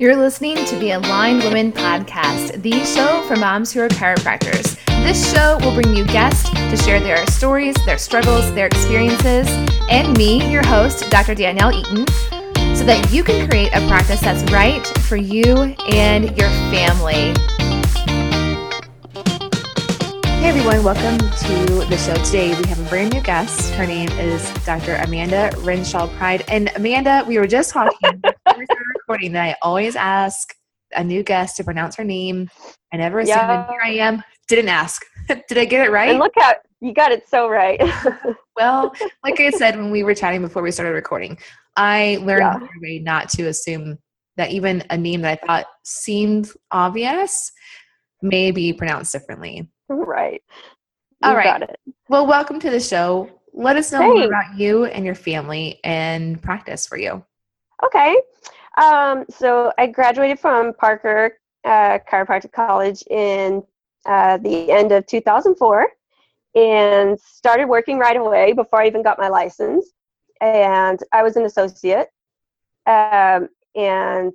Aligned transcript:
You're 0.00 0.14
listening 0.14 0.64
to 0.66 0.76
the 0.76 0.92
Aligned 0.92 1.42
Women 1.42 1.72
Podcast, 1.72 2.62
the 2.62 2.84
show 2.84 3.20
for 3.26 3.34
moms 3.34 3.72
who 3.72 3.80
are 3.80 3.88
chiropractors. 3.88 4.78
This 5.02 5.32
show 5.34 5.58
will 5.58 5.74
bring 5.74 5.92
you 5.92 6.04
guests 6.04 6.48
to 6.50 6.76
share 6.76 7.00
their 7.00 7.26
stories, 7.26 7.74
their 7.84 7.98
struggles, 7.98 8.54
their 8.54 8.68
experiences, 8.68 9.48
and 9.90 10.16
me, 10.16 10.48
your 10.52 10.64
host, 10.64 11.10
Dr. 11.10 11.34
Danielle 11.34 11.72
Eaton, 11.72 12.06
so 12.76 12.84
that 12.84 13.08
you 13.10 13.24
can 13.24 13.50
create 13.50 13.72
a 13.74 13.84
practice 13.88 14.20
that's 14.20 14.48
right 14.52 14.86
for 14.86 15.16
you 15.16 15.74
and 15.90 16.26
your 16.38 16.48
family. 16.70 17.34
Hey 20.38 20.50
everyone, 20.50 20.84
welcome 20.84 21.18
to 21.18 21.84
the 21.86 21.96
show. 21.96 22.14
Today 22.22 22.50
we 22.50 22.68
have 22.68 22.78
a 22.78 22.88
brand 22.88 23.14
new 23.14 23.20
guest. 23.20 23.72
Her 23.72 23.84
name 23.84 24.10
is 24.10 24.48
Dr. 24.64 24.94
Amanda 24.94 25.50
Renshaw 25.58 26.06
Pride. 26.16 26.44
And 26.46 26.70
Amanda, 26.76 27.24
we 27.26 27.36
were 27.36 27.48
just 27.48 27.70
talking 27.70 28.22
started 28.64 28.84
recording 28.96 29.32
that 29.32 29.44
I 29.44 29.56
always 29.62 29.96
ask 29.96 30.54
a 30.94 31.04
new 31.04 31.22
guest 31.22 31.56
to 31.56 31.64
pronounce 31.64 31.96
her 31.96 32.04
name. 32.04 32.48
I 32.92 32.96
never 32.96 33.20
yeah. 33.20 33.62
and 33.62 33.70
here 33.70 33.80
I 33.82 33.90
am. 34.06 34.22
Didn't 34.48 34.68
ask. 34.68 35.04
Did 35.28 35.58
I 35.58 35.64
get 35.64 35.86
it 35.86 35.90
right? 35.90 36.10
And 36.10 36.18
look 36.18 36.36
at 36.38 36.58
you 36.80 36.94
got 36.94 37.12
it 37.12 37.28
so 37.28 37.48
right. 37.48 37.80
well, 38.56 38.94
like 39.24 39.40
I 39.40 39.50
said 39.50 39.76
when 39.76 39.90
we 39.90 40.02
were 40.02 40.14
chatting 40.14 40.42
before 40.42 40.62
we 40.62 40.70
started 40.70 40.92
recording, 40.92 41.38
I 41.76 42.18
learned 42.22 42.62
yeah. 42.62 42.68
way 42.80 42.98
not 42.98 43.28
to 43.30 43.48
assume 43.48 43.98
that 44.36 44.52
even 44.52 44.82
a 44.90 44.96
name 44.96 45.22
that 45.22 45.40
I 45.42 45.46
thought 45.46 45.66
seemed 45.84 46.50
obvious 46.70 47.52
may 48.22 48.50
be 48.50 48.72
pronounced 48.72 49.12
differently. 49.12 49.68
Right. 49.88 50.42
You 51.22 51.30
All 51.30 51.36
right. 51.36 51.68
Well, 52.08 52.26
welcome 52.26 52.60
to 52.60 52.70
the 52.70 52.80
show. 52.80 53.28
Let 53.52 53.76
us 53.76 53.90
know 53.90 54.02
more 54.02 54.26
about 54.26 54.56
you 54.56 54.84
and 54.84 55.04
your 55.04 55.16
family 55.16 55.80
and 55.82 56.40
practice 56.40 56.86
for 56.86 56.96
you. 56.96 57.24
Okay. 57.84 58.20
Um, 58.80 59.24
so 59.28 59.72
I 59.78 59.86
graduated 59.86 60.38
from 60.38 60.72
Parker 60.74 61.38
uh, 61.64 61.98
Chiropractic 62.10 62.52
College 62.52 63.02
in 63.10 63.62
uh, 64.06 64.38
the 64.38 64.70
end 64.70 64.92
of 64.92 65.06
2004 65.06 65.86
and 66.54 67.18
started 67.20 67.66
working 67.66 67.98
right 67.98 68.16
away 68.16 68.52
before 68.52 68.82
I 68.82 68.86
even 68.86 69.02
got 69.02 69.18
my 69.18 69.28
license. 69.28 69.92
And 70.40 70.98
I 71.12 71.22
was 71.22 71.36
an 71.36 71.44
associate. 71.44 72.08
Um, 72.86 73.48
and 73.74 74.32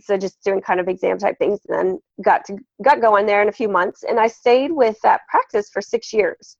so 0.00 0.16
just 0.16 0.42
doing 0.42 0.60
kind 0.60 0.80
of 0.80 0.88
exam 0.88 1.18
type 1.18 1.38
things 1.38 1.60
and 1.68 1.78
then 1.78 2.00
got 2.22 2.44
to 2.46 2.56
got 2.82 3.00
going 3.00 3.26
there 3.26 3.42
in 3.42 3.48
a 3.48 3.52
few 3.52 3.68
months 3.68 4.02
and 4.02 4.18
i 4.18 4.26
stayed 4.26 4.72
with 4.72 4.98
that 5.02 5.20
practice 5.30 5.70
for 5.70 5.80
six 5.80 6.12
years 6.12 6.56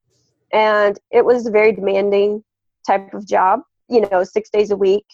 and 0.53 0.99
it 1.11 1.25
was 1.25 1.47
a 1.47 1.51
very 1.51 1.73
demanding 1.73 2.43
type 2.87 3.13
of 3.15 3.27
job 3.27 3.61
you 3.89 4.01
know 4.09 4.23
six 4.23 4.51
days 4.51 4.71
a 4.71 4.77
week 4.77 5.07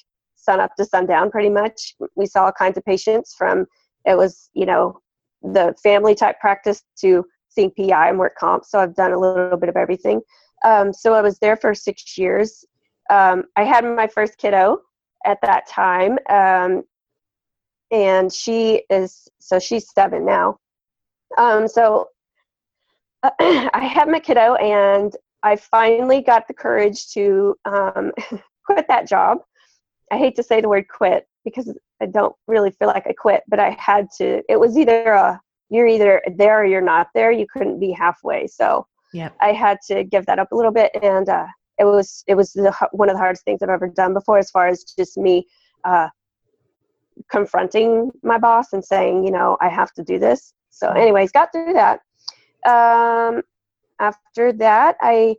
sun 0.48 0.60
up 0.60 0.74
to 0.76 0.84
sundown 0.84 1.30
pretty 1.30 1.48
much 1.50 1.94
we 2.16 2.26
saw 2.26 2.46
all 2.46 2.52
kinds 2.52 2.78
of 2.78 2.84
patients 2.84 3.34
from 3.36 3.66
it 4.04 4.16
was 4.16 4.50
you 4.54 4.66
know 4.66 4.98
the 5.42 5.74
family 5.82 6.14
type 6.14 6.38
practice 6.40 6.82
to 6.98 7.24
seeing 7.48 7.70
pi 7.72 8.08
and 8.08 8.18
work 8.18 8.34
comp 8.38 8.64
so 8.64 8.78
i've 8.78 8.94
done 8.94 9.12
a 9.12 9.18
little 9.18 9.56
bit 9.56 9.68
of 9.68 9.76
everything 9.76 10.20
um, 10.64 10.92
so 10.92 11.14
i 11.14 11.22
was 11.22 11.38
there 11.38 11.56
for 11.56 11.74
six 11.74 12.16
years 12.16 12.64
um, 13.10 13.44
i 13.56 13.64
had 13.64 13.84
my 13.84 14.06
first 14.06 14.38
kiddo 14.38 14.78
at 15.24 15.38
that 15.42 15.66
time 15.66 16.18
um, 16.30 16.82
and 17.90 18.32
she 18.32 18.82
is 18.90 19.28
so 19.38 19.58
she's 19.58 19.92
seven 19.92 20.24
now. 20.24 20.58
Um, 21.36 21.68
so 21.68 22.08
uh, 23.22 23.30
I 23.40 23.84
had 23.84 24.08
my 24.08 24.20
kiddo, 24.20 24.54
and 24.56 25.14
I 25.42 25.56
finally 25.56 26.20
got 26.20 26.48
the 26.48 26.54
courage 26.54 27.10
to 27.12 27.56
um, 27.64 28.12
quit 28.66 28.86
that 28.88 29.08
job. 29.08 29.38
I 30.10 30.18
hate 30.18 30.36
to 30.36 30.42
say 30.42 30.60
the 30.60 30.68
word 30.68 30.88
quit 30.88 31.26
because 31.44 31.72
I 32.00 32.06
don't 32.06 32.34
really 32.46 32.70
feel 32.70 32.88
like 32.88 33.06
I 33.06 33.12
quit, 33.12 33.42
but 33.48 33.60
I 33.60 33.76
had 33.78 34.08
to. 34.18 34.42
It 34.48 34.58
was 34.58 34.76
either 34.76 35.12
a 35.12 35.40
you're 35.70 35.86
either 35.86 36.22
there 36.36 36.60
or 36.60 36.64
you're 36.64 36.80
not 36.80 37.08
there. 37.14 37.30
You 37.30 37.46
couldn't 37.52 37.78
be 37.78 37.92
halfway. 37.92 38.46
So 38.46 38.86
yeah, 39.12 39.30
I 39.40 39.52
had 39.52 39.78
to 39.88 40.04
give 40.04 40.26
that 40.26 40.38
up 40.38 40.52
a 40.52 40.56
little 40.56 40.72
bit, 40.72 40.90
and 41.02 41.28
uh, 41.28 41.46
it 41.78 41.84
was 41.84 42.24
it 42.26 42.34
was 42.34 42.52
the, 42.52 42.74
one 42.92 43.08
of 43.08 43.14
the 43.14 43.20
hardest 43.20 43.44
things 43.44 43.62
I've 43.62 43.68
ever 43.68 43.88
done 43.88 44.14
before, 44.14 44.38
as 44.38 44.50
far 44.50 44.68
as 44.68 44.84
just 44.84 45.16
me 45.16 45.46
uh, 45.84 46.08
confronting 47.30 48.10
my 48.22 48.38
boss 48.38 48.72
and 48.72 48.84
saying, 48.84 49.24
you 49.24 49.30
know, 49.30 49.56
I 49.60 49.68
have 49.68 49.92
to 49.94 50.02
do 50.02 50.18
this. 50.18 50.52
So, 50.70 50.88
mm-hmm. 50.88 50.98
anyways, 50.98 51.32
got 51.32 51.52
through 51.52 51.74
that. 51.74 52.00
Um, 52.66 53.42
after 54.00 54.52
that, 54.54 54.96
I 55.00 55.36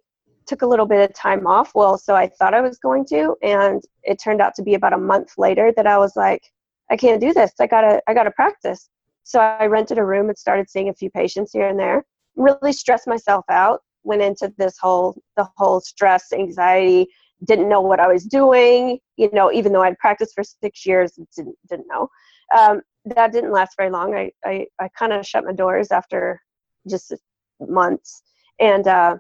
took 0.50 0.64
a 0.64 0.68
little 0.68 0.88
bit 0.88 1.08
of 1.08 1.16
time 1.16 1.46
off. 1.46 1.72
Well, 1.76 1.98
so 1.98 2.16
I 2.16 2.28
thought 2.28 2.56
I 2.56 2.62
was 2.62 2.80
going 2.80 3.06
to, 3.06 3.36
and 3.44 3.82
it 4.04 4.20
turned 4.22 4.42
out 4.42 4.56
to 4.56 4.64
be 4.64 4.74
about 4.74 4.94
a 4.94 4.98
month 4.98 5.34
later 5.38 5.72
that 5.78 5.88
I 5.88 5.98
was 5.98 6.16
like, 6.16 6.42
I 6.90 6.98
can't 6.98 7.22
do 7.22 7.34
this. 7.34 7.52
I 7.60 7.68
gotta, 7.68 8.02
I 8.08 8.14
gotta 8.16 8.32
practice. 8.32 8.90
So 9.24 9.40
I 9.40 9.68
rented 9.68 10.00
a 10.00 10.04
room 10.04 10.28
and 10.30 10.38
started 10.38 10.70
seeing 10.70 10.90
a 10.90 10.94
few 10.94 11.12
patients 11.12 11.52
here 11.54 11.68
and 11.68 11.80
there. 11.80 12.04
Really 12.36 12.74
stressed 12.74 13.08
myself 13.08 13.46
out. 13.50 13.82
Went 14.04 14.24
into 14.24 14.52
this 14.58 14.78
whole, 14.80 15.22
the 15.38 15.48
whole 15.56 15.82
stress, 15.82 16.34
anxiety, 16.34 17.08
didn't 17.46 17.70
know 17.70 17.82
what 17.82 18.00
I 18.00 18.08
was 18.08 18.26
doing, 18.26 19.00
you 19.18 19.30
know, 19.32 19.52
even 19.52 19.72
though 19.72 19.84
I'd 19.84 20.00
practiced 20.00 20.34
for 20.34 20.44
six 20.44 20.86
years, 20.86 21.20
didn't, 21.36 21.56
didn't 21.70 21.88
know. 21.88 22.10
Um, 22.58 22.82
that 23.06 23.32
didn't 23.32 23.52
last 23.52 23.78
very 23.78 23.92
long. 23.92 24.16
I, 24.16 24.32
I, 24.44 24.66
I 24.80 24.90
kind 24.98 25.14
of 25.14 25.26
shut 25.26 25.46
my 25.46 25.54
doors 25.54 25.92
after 25.92 26.42
just 26.88 27.14
months 27.62 28.24
and 28.60 28.88
uh, 28.88 29.18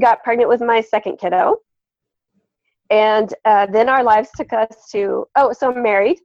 got 0.00 0.22
pregnant 0.22 0.48
with 0.48 0.60
my 0.60 0.80
second 0.80 1.18
kiddo. 1.18 1.56
And 2.90 3.32
uh, 3.44 3.66
then 3.66 3.88
our 3.88 4.02
lives 4.02 4.28
took 4.36 4.52
us 4.52 4.88
to, 4.92 5.26
oh, 5.36 5.52
so 5.52 5.72
I'm 5.72 5.82
married. 5.82 6.18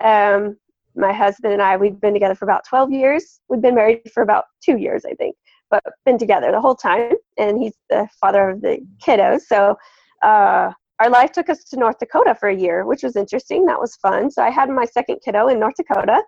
Um, 0.00 0.56
my 0.96 1.12
husband 1.12 1.52
and 1.52 1.62
I, 1.62 1.76
we've 1.76 2.00
been 2.00 2.14
together 2.14 2.34
for 2.34 2.44
about 2.44 2.64
12 2.68 2.92
years. 2.92 3.40
We've 3.48 3.60
been 3.60 3.74
married 3.74 4.10
for 4.12 4.22
about 4.22 4.44
two 4.64 4.76
years, 4.76 5.04
I 5.04 5.14
think, 5.14 5.36
but 5.70 5.82
been 6.04 6.18
together 6.18 6.52
the 6.52 6.60
whole 6.60 6.76
time. 6.76 7.12
And 7.36 7.58
he's 7.58 7.74
the 7.90 8.08
father 8.20 8.50
of 8.50 8.60
the 8.60 8.78
kiddos. 9.04 9.42
So 9.42 9.76
uh, 10.22 10.70
our 11.00 11.10
life 11.10 11.32
took 11.32 11.48
us 11.48 11.64
to 11.64 11.76
North 11.76 11.98
Dakota 11.98 12.34
for 12.38 12.48
a 12.48 12.56
year, 12.56 12.86
which 12.86 13.02
was 13.02 13.16
interesting. 13.16 13.66
That 13.66 13.80
was 13.80 13.96
fun. 13.96 14.30
So 14.30 14.42
I 14.42 14.50
had 14.50 14.70
my 14.70 14.84
second 14.84 15.18
kiddo 15.24 15.48
in 15.48 15.58
North 15.58 15.74
Dakota, 15.76 16.22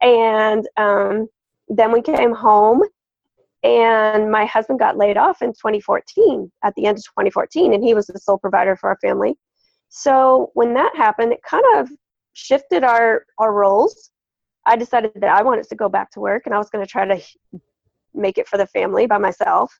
and 0.00 0.66
um, 0.76 1.26
then 1.68 1.90
we 1.90 2.02
came 2.02 2.32
home, 2.32 2.82
and 3.66 4.30
my 4.30 4.44
husband 4.44 4.78
got 4.78 4.96
laid 4.96 5.16
off 5.16 5.42
in 5.42 5.50
2014 5.50 6.50
at 6.64 6.74
the 6.76 6.86
end 6.86 6.98
of 6.98 7.04
2014, 7.04 7.74
and 7.74 7.82
he 7.82 7.94
was 7.94 8.06
the 8.06 8.18
sole 8.18 8.38
provider 8.38 8.76
for 8.76 8.88
our 8.88 8.98
family. 8.98 9.36
So 9.88 10.50
when 10.54 10.74
that 10.74 10.94
happened, 10.96 11.32
it 11.32 11.42
kind 11.42 11.64
of 11.76 11.90
shifted 12.32 12.84
our 12.84 13.24
our 13.38 13.52
roles. 13.52 14.10
I 14.66 14.76
decided 14.76 15.12
that 15.16 15.30
I 15.30 15.42
wanted 15.42 15.68
to 15.68 15.74
go 15.76 15.88
back 15.88 16.10
to 16.12 16.20
work, 16.20 16.42
and 16.46 16.54
I 16.54 16.58
was 16.58 16.70
going 16.70 16.84
to 16.84 16.90
try 16.90 17.04
to 17.06 17.22
make 18.14 18.38
it 18.38 18.48
for 18.48 18.56
the 18.56 18.66
family 18.66 19.06
by 19.06 19.18
myself. 19.18 19.72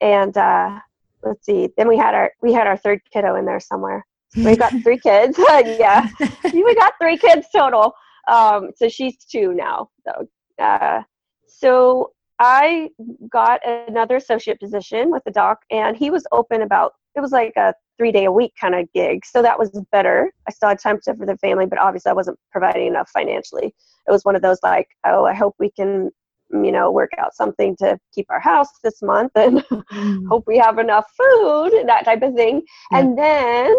And 0.00 0.36
uh, 0.36 0.80
let's 1.22 1.44
see 1.44 1.68
then 1.76 1.88
we 1.88 1.96
had 1.96 2.14
our 2.14 2.32
we 2.42 2.52
had 2.52 2.66
our 2.66 2.76
third 2.76 3.00
kiddo 3.12 3.36
in 3.36 3.44
there 3.44 3.60
somewhere 3.60 4.04
we 4.36 4.56
got 4.64 4.72
three 4.82 4.98
kids 4.98 5.38
yeah 5.78 6.06
we 6.52 6.74
got 6.74 6.94
three 7.00 7.16
kids 7.16 7.46
total 7.54 7.92
um, 8.30 8.70
so 8.76 8.88
she's 8.88 9.16
two 9.24 9.54
now 9.54 9.88
so 10.04 10.28
uh, 10.62 11.02
so 11.46 12.12
i 12.40 12.88
got 13.30 13.60
another 13.88 14.16
associate 14.16 14.58
position 14.58 15.10
with 15.10 15.22
the 15.24 15.30
doc 15.30 15.60
and 15.70 15.96
he 15.96 16.10
was 16.10 16.26
open 16.32 16.62
about 16.62 16.94
it 17.14 17.20
was 17.20 17.32
like 17.32 17.52
a 17.56 17.74
three 17.96 18.10
day 18.10 18.24
a 18.24 18.32
week 18.32 18.52
kind 18.60 18.74
of 18.74 18.90
gig 18.92 19.24
so 19.24 19.42
that 19.42 19.58
was 19.58 19.70
better 19.92 20.32
i 20.48 20.50
still 20.50 20.68
had 20.68 20.78
time 20.78 20.98
to 21.02 21.14
for 21.14 21.26
the 21.26 21.36
family 21.38 21.66
but 21.66 21.78
obviously 21.78 22.10
i 22.10 22.14
wasn't 22.14 22.38
providing 22.50 22.86
enough 22.86 23.08
financially 23.10 23.66
it 24.08 24.10
was 24.10 24.24
one 24.24 24.34
of 24.34 24.42
those 24.42 24.58
like 24.62 24.88
oh 25.06 25.24
i 25.24 25.34
hope 25.34 25.54
we 25.58 25.70
can 25.70 26.10
you 26.52 26.72
know, 26.72 26.90
work 26.90 27.10
out 27.18 27.34
something 27.34 27.76
to 27.76 27.98
keep 28.14 28.26
our 28.30 28.40
house 28.40 28.68
this 28.82 29.02
month 29.02 29.32
and 29.34 29.58
mm. 29.70 30.26
hope 30.28 30.44
we 30.46 30.58
have 30.58 30.78
enough 30.78 31.06
food 31.16 31.72
and 31.72 31.88
that 31.88 32.04
type 32.04 32.22
of 32.22 32.34
thing. 32.34 32.62
Yeah. 32.90 32.98
And 32.98 33.18
then 33.18 33.74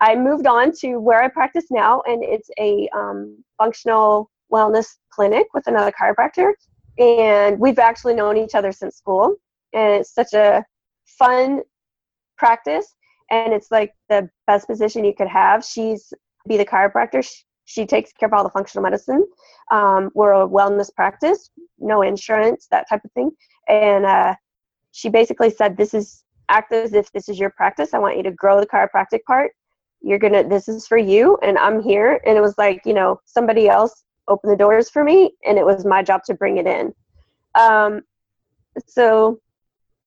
I 0.00 0.14
moved 0.16 0.46
on 0.46 0.72
to 0.80 0.96
where 0.96 1.22
I 1.22 1.28
practice 1.28 1.66
now, 1.70 2.02
and 2.06 2.22
it's 2.22 2.50
a 2.58 2.88
um, 2.94 3.42
functional 3.56 4.30
wellness 4.52 4.86
clinic 5.10 5.46
with 5.54 5.66
another 5.66 5.92
chiropractor. 5.92 6.52
And 6.98 7.58
we've 7.58 7.78
actually 7.78 8.14
known 8.14 8.36
each 8.36 8.54
other 8.54 8.72
since 8.72 8.96
school, 8.96 9.36
and 9.72 10.00
it's 10.00 10.12
such 10.12 10.32
a 10.34 10.64
fun 11.06 11.62
practice. 12.36 12.94
And 13.30 13.52
it's 13.52 13.70
like 13.70 13.94
the 14.10 14.28
best 14.46 14.66
position 14.66 15.04
you 15.04 15.14
could 15.14 15.28
have. 15.28 15.64
She's 15.64 16.12
be 16.46 16.56
the 16.56 16.66
chiropractor. 16.66 17.26
She 17.64 17.86
takes 17.86 18.12
care 18.12 18.26
of 18.26 18.32
all 18.32 18.44
the 18.44 18.50
functional 18.50 18.82
medicine. 18.82 19.26
Um, 19.70 20.10
we're 20.14 20.34
a 20.34 20.46
wellness 20.46 20.92
practice, 20.94 21.50
no 21.78 22.02
insurance, 22.02 22.66
that 22.70 22.88
type 22.88 23.04
of 23.04 23.12
thing. 23.12 23.30
And 23.68 24.04
uh, 24.04 24.34
she 24.90 25.08
basically 25.08 25.50
said, 25.50 25.76
"This 25.76 25.94
is 25.94 26.24
act 26.48 26.72
as 26.72 26.92
if 26.92 27.10
this 27.12 27.28
is 27.28 27.38
your 27.38 27.50
practice. 27.50 27.94
I 27.94 27.98
want 27.98 28.16
you 28.16 28.22
to 28.24 28.32
grow 28.32 28.60
the 28.60 28.66
chiropractic 28.66 29.22
part. 29.26 29.52
You're 30.02 30.18
gonna. 30.18 30.46
This 30.46 30.68
is 30.68 30.86
for 30.86 30.98
you, 30.98 31.38
and 31.42 31.56
I'm 31.56 31.80
here." 31.80 32.20
And 32.26 32.36
it 32.36 32.40
was 32.40 32.58
like, 32.58 32.82
you 32.84 32.94
know, 32.94 33.20
somebody 33.24 33.68
else 33.68 34.04
opened 34.28 34.52
the 34.52 34.56
doors 34.56 34.90
for 34.90 35.04
me, 35.04 35.32
and 35.44 35.58
it 35.58 35.66
was 35.66 35.84
my 35.84 36.02
job 36.02 36.22
to 36.24 36.34
bring 36.34 36.58
it 36.58 36.66
in. 36.66 36.94
Um, 37.54 38.02
so 38.86 39.40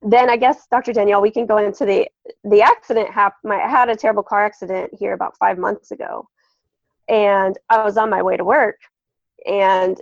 then 0.02 0.30
I 0.30 0.38
guess 0.38 0.68
Dr. 0.70 0.94
Danielle, 0.94 1.22
we 1.22 1.32
can 1.32 1.46
go 1.46 1.58
into 1.58 1.86
the 1.86 2.08
the 2.44 2.62
accident. 2.62 3.10
Happened. 3.12 3.54
I 3.54 3.68
had 3.68 3.90
a 3.90 3.96
terrible 3.96 4.24
car 4.24 4.46
accident 4.46 4.92
here 4.98 5.14
about 5.14 5.38
five 5.38 5.58
months 5.58 5.92
ago, 5.92 6.30
and 7.08 7.58
I 7.70 7.84
was 7.84 7.98
on 7.98 8.10
my 8.10 8.22
way 8.22 8.38
to 8.38 8.44
work 8.44 8.78
And 9.48 10.00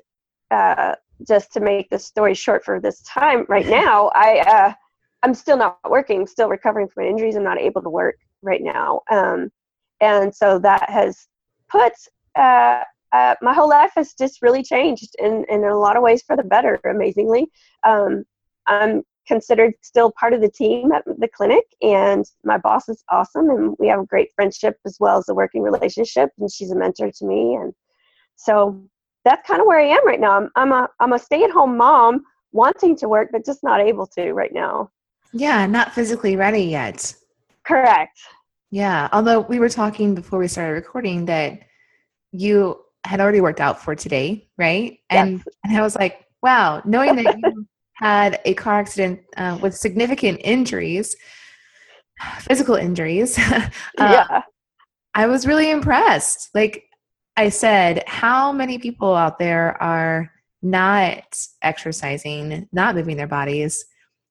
uh, 0.51 0.95
just 1.27 1.51
to 1.54 1.59
make 1.59 1.89
the 1.89 2.00
story 2.00 2.33
short 2.33 2.63
for 2.63 2.80
this 2.80 3.01
time, 3.04 3.45
right 3.50 3.68
now, 3.83 4.12
I 4.16 4.39
uh, 4.39 4.74
I'm 5.24 5.33
still 5.33 5.57
not 5.57 5.80
working, 5.89 6.27
still 6.27 6.50
recovering 6.50 6.88
from 6.88 7.06
my 7.06 7.09
injuries. 7.09 7.36
I'm 7.36 7.44
not 7.44 7.59
able 7.59 7.81
to 7.81 7.89
work 7.89 8.18
right 8.42 8.62
now, 8.62 9.01
um, 9.12 9.51
and 10.01 10.33
so 10.36 10.59
that 10.59 10.89
has 10.89 11.27
put 11.69 11.94
uh, 12.36 12.83
uh, 13.13 13.36
my 13.42 13.54
whole 13.54 13.69
life 13.69 13.92
has 13.95 14.13
just 14.13 14.42
really 14.42 14.63
changed 14.63 15.15
in, 15.19 15.45
in 15.48 15.63
a 15.63 15.77
lot 15.77 15.95
of 15.95 16.04
ways 16.04 16.24
for 16.25 16.36
the 16.36 16.44
better. 16.44 16.80
Amazingly, 16.83 17.48
um, 17.83 18.24
I'm 18.68 19.04
considered 19.27 19.74
still 19.81 20.12
part 20.19 20.33
of 20.33 20.42
the 20.42 20.50
team 20.50 20.92
at 20.92 21.04
the 21.06 21.30
clinic, 21.30 21.63
and 21.81 22.25
my 22.44 22.57
boss 22.57 22.89
is 22.89 23.04
awesome, 23.10 23.50
and 23.50 23.75
we 23.80 23.88
have 23.88 24.00
a 24.00 24.06
great 24.06 24.31
friendship 24.36 24.77
as 24.86 24.98
well 25.00 25.18
as 25.19 25.30
a 25.30 25.33
working 25.33 25.62
relationship, 25.62 26.31
and 26.39 26.51
she's 26.51 26.71
a 26.71 26.75
mentor 26.75 27.12
to 27.12 27.25
me, 27.25 27.56
and 27.56 27.74
so 28.36 28.83
that's 29.24 29.48
kind 29.48 29.62
of 29.62 29.68
where 29.68 29.80
I 29.80 29.86
am 29.86 30.06
right 30.06 30.19
now. 30.19 30.38
I'm, 30.38 30.50
I'm 30.56 30.71
a 30.71 30.89
I'm 31.00 31.13
a 31.13 31.19
stay 31.19 31.44
at 31.44 31.51
home 31.51 31.77
mom 31.77 32.24
wanting 32.51 32.95
to 32.98 33.07
work, 33.07 33.30
but 33.31 33.45
just 33.45 33.63
not 33.63 33.80
able 33.80 34.07
to 34.07 34.33
right 34.33 34.54
now. 34.54 34.89
Yeah, 35.31 35.66
not 35.66 35.94
physically 35.94 36.36
ready 36.36 36.63
yet. 36.63 37.16
Correct. 37.63 38.19
Yeah, 38.71 39.07
although 39.12 39.42
we 39.42 39.59
were 39.59 39.69
talking 39.69 40.16
before 40.16 40.39
we 40.39 40.48
started 40.48 40.74
recording 40.74 41.25
that 41.25 41.62
you 42.31 42.82
had 43.05 43.19
already 43.19 43.41
worked 43.41 43.59
out 43.59 43.81
for 43.81 43.95
today, 43.95 44.47
right? 44.57 45.00
And 45.09 45.38
yes. 45.38 45.47
and 45.63 45.77
I 45.77 45.81
was 45.81 45.95
like, 45.95 46.25
wow, 46.41 46.81
knowing 46.85 47.15
that 47.17 47.38
you 47.38 47.67
had 47.95 48.39
a 48.45 48.53
car 48.53 48.79
accident 48.79 49.21
uh, 49.38 49.57
with 49.61 49.75
significant 49.75 50.41
injuries, 50.44 51.15
physical 52.39 52.75
injuries, 52.75 53.38
uh, 53.39 53.69
yeah. 54.00 54.41
I 55.15 55.27
was 55.27 55.45
really 55.45 55.69
impressed. 55.69 56.50
Like 56.53 56.85
I 57.38 57.50
said, 57.50 58.03
how 58.07 58.51
many 58.51 58.77
people 58.77 59.13
out 59.13 59.39
there 59.39 59.81
are 59.81 60.31
not 60.61 61.23
exercising, 61.61 62.67
not 62.71 62.95
moving 62.95 63.17
their 63.17 63.27
bodies, 63.27 63.85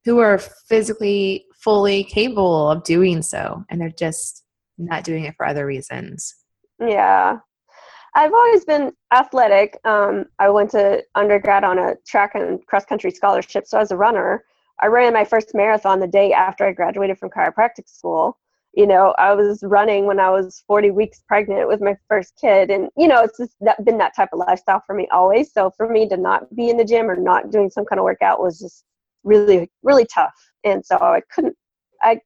who 0.04 0.18
are 0.18 0.38
physically 0.38 1.46
fully 1.54 2.02
capable 2.04 2.70
of 2.70 2.82
doing 2.82 3.22
so, 3.22 3.64
and 3.70 3.80
they're 3.80 3.90
just 3.90 4.42
not 4.78 5.04
doing 5.04 5.24
it 5.24 5.34
for 5.36 5.46
other 5.46 5.66
reasons? 5.66 6.34
Yeah, 6.80 7.38
I've 8.14 8.32
always 8.32 8.64
been 8.64 8.92
athletic. 9.12 9.78
Um, 9.84 10.26
I 10.38 10.50
went 10.50 10.70
to 10.72 11.02
undergrad 11.14 11.64
on 11.64 11.78
a 11.78 11.94
track 12.06 12.34
and 12.34 12.64
cross 12.66 12.84
country 12.84 13.10
scholarship, 13.10 13.66
so 13.66 13.78
as 13.78 13.90
a 13.90 13.96
runner, 13.96 14.44
I 14.80 14.86
ran 14.86 15.12
my 15.12 15.24
first 15.24 15.54
marathon 15.54 16.00
the 16.00 16.06
day 16.06 16.32
after 16.32 16.66
I 16.66 16.72
graduated 16.72 17.18
from 17.18 17.30
chiropractic 17.30 17.88
school. 17.88 18.38
You 18.74 18.86
know, 18.86 19.14
I 19.18 19.34
was 19.34 19.62
running 19.62 20.06
when 20.06 20.18
I 20.18 20.30
was 20.30 20.62
40 20.66 20.90
weeks 20.90 21.22
pregnant 21.26 21.68
with 21.68 21.80
my 21.80 21.96
first 22.08 22.34
kid, 22.40 22.70
and 22.70 22.90
you 22.96 23.08
know, 23.08 23.22
it's 23.22 23.38
just 23.38 23.54
that, 23.60 23.82
been 23.84 23.98
that 23.98 24.16
type 24.16 24.30
of 24.32 24.40
lifestyle 24.40 24.82
for 24.86 24.94
me 24.94 25.08
always. 25.10 25.52
So 25.52 25.70
for 25.76 25.88
me 25.88 26.08
to 26.08 26.16
not 26.16 26.54
be 26.54 26.68
in 26.68 26.76
the 26.76 26.84
gym 26.84 27.10
or 27.10 27.16
not 27.16 27.50
doing 27.50 27.70
some 27.70 27.84
kind 27.84 27.98
of 27.98 28.04
workout 28.04 28.42
was 28.42 28.58
just 28.58 28.84
really, 29.24 29.70
really 29.82 30.06
tough. 30.06 30.34
And 30.64 30.84
so 30.84 30.96
I 30.96 31.22
couldn't, 31.34 31.56
I 32.02 32.20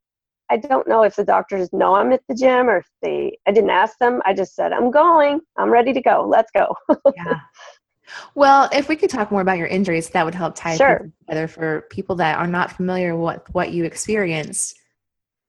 I 0.50 0.56
don't 0.56 0.86
know 0.86 1.02
if 1.02 1.16
the 1.16 1.24
doctors 1.24 1.72
know 1.72 1.96
I'm 1.96 2.12
at 2.12 2.22
the 2.28 2.34
gym 2.34 2.68
or 2.68 2.78
if 2.78 2.86
they, 3.02 3.36
I 3.46 3.52
didn't 3.52 3.70
ask 3.70 3.98
them. 3.98 4.22
I 4.24 4.32
just 4.32 4.54
said, 4.54 4.72
I'm 4.72 4.90
going, 4.90 5.40
I'm 5.56 5.70
ready 5.70 5.92
to 5.92 6.00
go. 6.00 6.26
Let's 6.28 6.50
go. 6.52 6.74
yeah. 7.16 7.40
Well, 8.34 8.68
if 8.72 8.88
we 8.88 8.96
could 8.96 9.10
talk 9.10 9.32
more 9.32 9.40
about 9.40 9.58
your 9.58 9.66
injuries, 9.66 10.10
that 10.10 10.24
would 10.24 10.34
help 10.34 10.54
tie 10.54 10.76
sure. 10.76 11.10
together 11.26 11.48
for 11.48 11.82
people 11.90 12.14
that 12.16 12.38
are 12.38 12.46
not 12.46 12.70
familiar 12.70 13.16
with 13.16 13.42
what 13.52 13.72
you 13.72 13.84
experienced. 13.84 14.78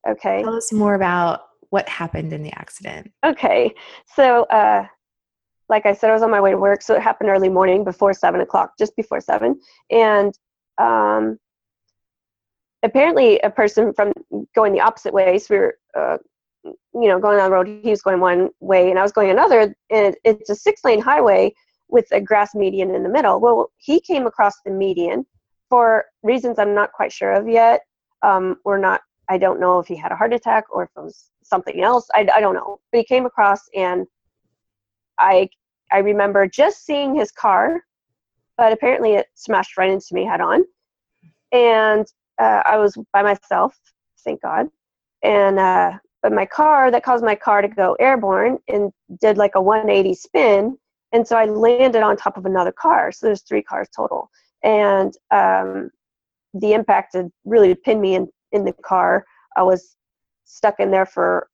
Okay. 0.07 0.41
Tell 0.41 0.55
us 0.55 0.73
more 0.73 0.95
about 0.95 1.41
what 1.69 1.87
happened 1.87 2.33
in 2.33 2.43
the 2.43 2.51
accident. 2.53 3.11
Okay. 3.25 3.73
So, 4.15 4.43
uh, 4.45 4.87
like 5.69 5.85
I 5.85 5.93
said, 5.93 6.09
I 6.09 6.13
was 6.13 6.23
on 6.23 6.31
my 6.31 6.41
way 6.41 6.51
to 6.51 6.57
work. 6.57 6.81
So 6.81 6.95
it 6.95 7.01
happened 7.01 7.29
early 7.29 7.49
morning 7.49 7.83
before 7.83 8.13
seven 8.13 8.41
o'clock, 8.41 8.71
just 8.79 8.95
before 8.95 9.19
seven. 9.19 9.59
And 9.91 10.33
um, 10.77 11.37
apparently 12.83 13.39
a 13.39 13.49
person 13.49 13.93
from 13.93 14.13
going 14.55 14.73
the 14.73 14.81
opposite 14.81 15.13
way 15.13 15.37
so 15.37 15.47
we 15.53 15.59
were 15.59 15.77
uh, 15.97 16.17
you 16.63 17.07
know 17.07 17.19
going 17.19 17.39
on 17.39 17.49
the 17.49 17.55
road 17.55 17.67
he 17.67 17.89
was 17.89 18.01
going 18.01 18.19
one 18.19 18.49
way 18.59 18.89
and 18.89 18.99
i 18.99 19.01
was 19.01 19.11
going 19.11 19.29
another 19.29 19.73
and 19.89 20.15
it's 20.23 20.49
a 20.49 20.55
six 20.55 20.83
lane 20.83 21.01
highway 21.01 21.53
with 21.89 22.05
a 22.11 22.19
grass 22.19 22.53
median 22.53 22.93
in 22.93 23.01
the 23.03 23.09
middle. 23.09 23.39
Well 23.39 23.71
he 23.77 24.01
came 24.01 24.27
across 24.27 24.55
the 24.65 24.71
median 24.71 25.25
for 25.69 26.05
reasons 26.23 26.59
i'm 26.59 26.73
not 26.73 26.91
quite 26.91 27.11
sure 27.11 27.31
of 27.31 27.47
yet. 27.47 27.81
Um, 28.23 28.57
or 28.65 28.77
not 28.77 29.01
i 29.29 29.37
don't 29.37 29.59
know 29.59 29.79
if 29.79 29.87
he 29.87 29.95
had 29.95 30.11
a 30.11 30.15
heart 30.15 30.33
attack 30.33 30.65
or 30.71 30.83
if 30.83 30.89
it 30.97 31.01
was 31.01 31.29
something 31.43 31.81
else 31.81 32.07
I, 32.13 32.27
I 32.35 32.41
don't 32.41 32.55
know. 32.55 32.79
But 32.91 32.99
he 32.99 33.03
came 33.05 33.25
across 33.25 33.61
and 33.75 34.05
i 35.19 35.49
i 35.91 35.99
remember 35.99 36.47
just 36.47 36.85
seeing 36.85 37.15
his 37.15 37.31
car 37.31 37.81
but 38.57 38.73
apparently 38.73 39.13
it 39.13 39.27
smashed 39.35 39.77
right 39.77 39.89
into 39.89 40.13
me 40.13 40.25
head 40.25 40.41
on. 40.41 40.63
And 41.51 42.05
uh, 42.39 42.63
I 42.65 42.77
was 42.77 42.97
by 43.13 43.23
myself, 43.23 43.77
thank 44.23 44.41
God. 44.41 44.69
And 45.23 45.59
uh, 45.59 45.93
but 46.21 46.31
my 46.31 46.45
car 46.45 46.91
that 46.91 47.03
caused 47.03 47.23
my 47.23 47.35
car 47.35 47.61
to 47.61 47.67
go 47.67 47.95
airborne 47.99 48.57
and 48.67 48.91
did 49.21 49.37
like 49.37 49.55
a 49.55 49.61
180 49.61 50.13
spin, 50.13 50.77
and 51.11 51.27
so 51.27 51.37
I 51.37 51.45
landed 51.45 52.03
on 52.03 52.17
top 52.17 52.37
of 52.37 52.45
another 52.45 52.71
car. 52.71 53.11
So 53.11 53.25
there's 53.25 53.41
three 53.41 53.63
cars 53.63 53.87
total, 53.95 54.29
and 54.63 55.13
um, 55.31 55.89
the 56.53 56.73
impact 56.73 57.15
had 57.15 57.31
really 57.45 57.73
pinned 57.75 58.01
me 58.01 58.15
in 58.15 58.27
in 58.51 58.65
the 58.65 58.73
car. 58.73 59.25
I 59.55 59.63
was 59.63 59.95
stuck 60.45 60.79
in 60.79 60.91
there 60.91 61.05
for 61.05 61.49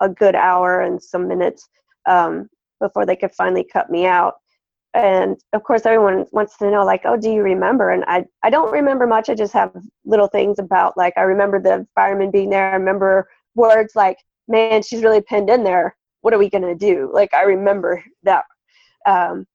a 0.00 0.08
good 0.08 0.34
hour 0.34 0.80
and 0.80 1.02
some 1.02 1.28
minutes 1.28 1.68
um, 2.08 2.48
before 2.80 3.06
they 3.06 3.16
could 3.16 3.32
finally 3.32 3.64
cut 3.64 3.88
me 3.88 4.06
out 4.06 4.34
and 4.94 5.38
of 5.52 5.62
course 5.62 5.86
everyone 5.86 6.26
wants 6.32 6.56
to 6.58 6.70
know 6.70 6.84
like 6.84 7.02
oh 7.04 7.16
do 7.16 7.30
you 7.30 7.42
remember? 7.42 7.90
And 7.90 8.04
i 8.06 8.24
i 8.42 8.50
don't 8.50 8.72
remember 8.72 9.06
much. 9.06 9.28
I 9.28 9.34
just 9.34 9.52
have 9.52 9.72
little 10.04 10.28
things 10.28 10.58
about 10.58 10.96
like 10.96 11.14
i 11.16 11.22
remember 11.22 11.60
the 11.60 11.86
fireman 11.94 12.30
being 12.30 12.50
there. 12.50 12.70
I 12.70 12.76
remember 12.76 13.28
words 13.54 13.94
like 13.96 14.18
man 14.48 14.82
she's 14.82 15.02
really 15.02 15.22
pinned 15.22 15.50
in 15.50 15.64
there. 15.64 15.96
What 16.20 16.34
are 16.34 16.38
we 16.38 16.50
going 16.50 16.62
to 16.62 16.74
do? 16.74 17.10
Like 17.12 17.32
i 17.34 17.42
remember 17.42 18.04
that. 18.24 18.44
Um, 19.06 19.46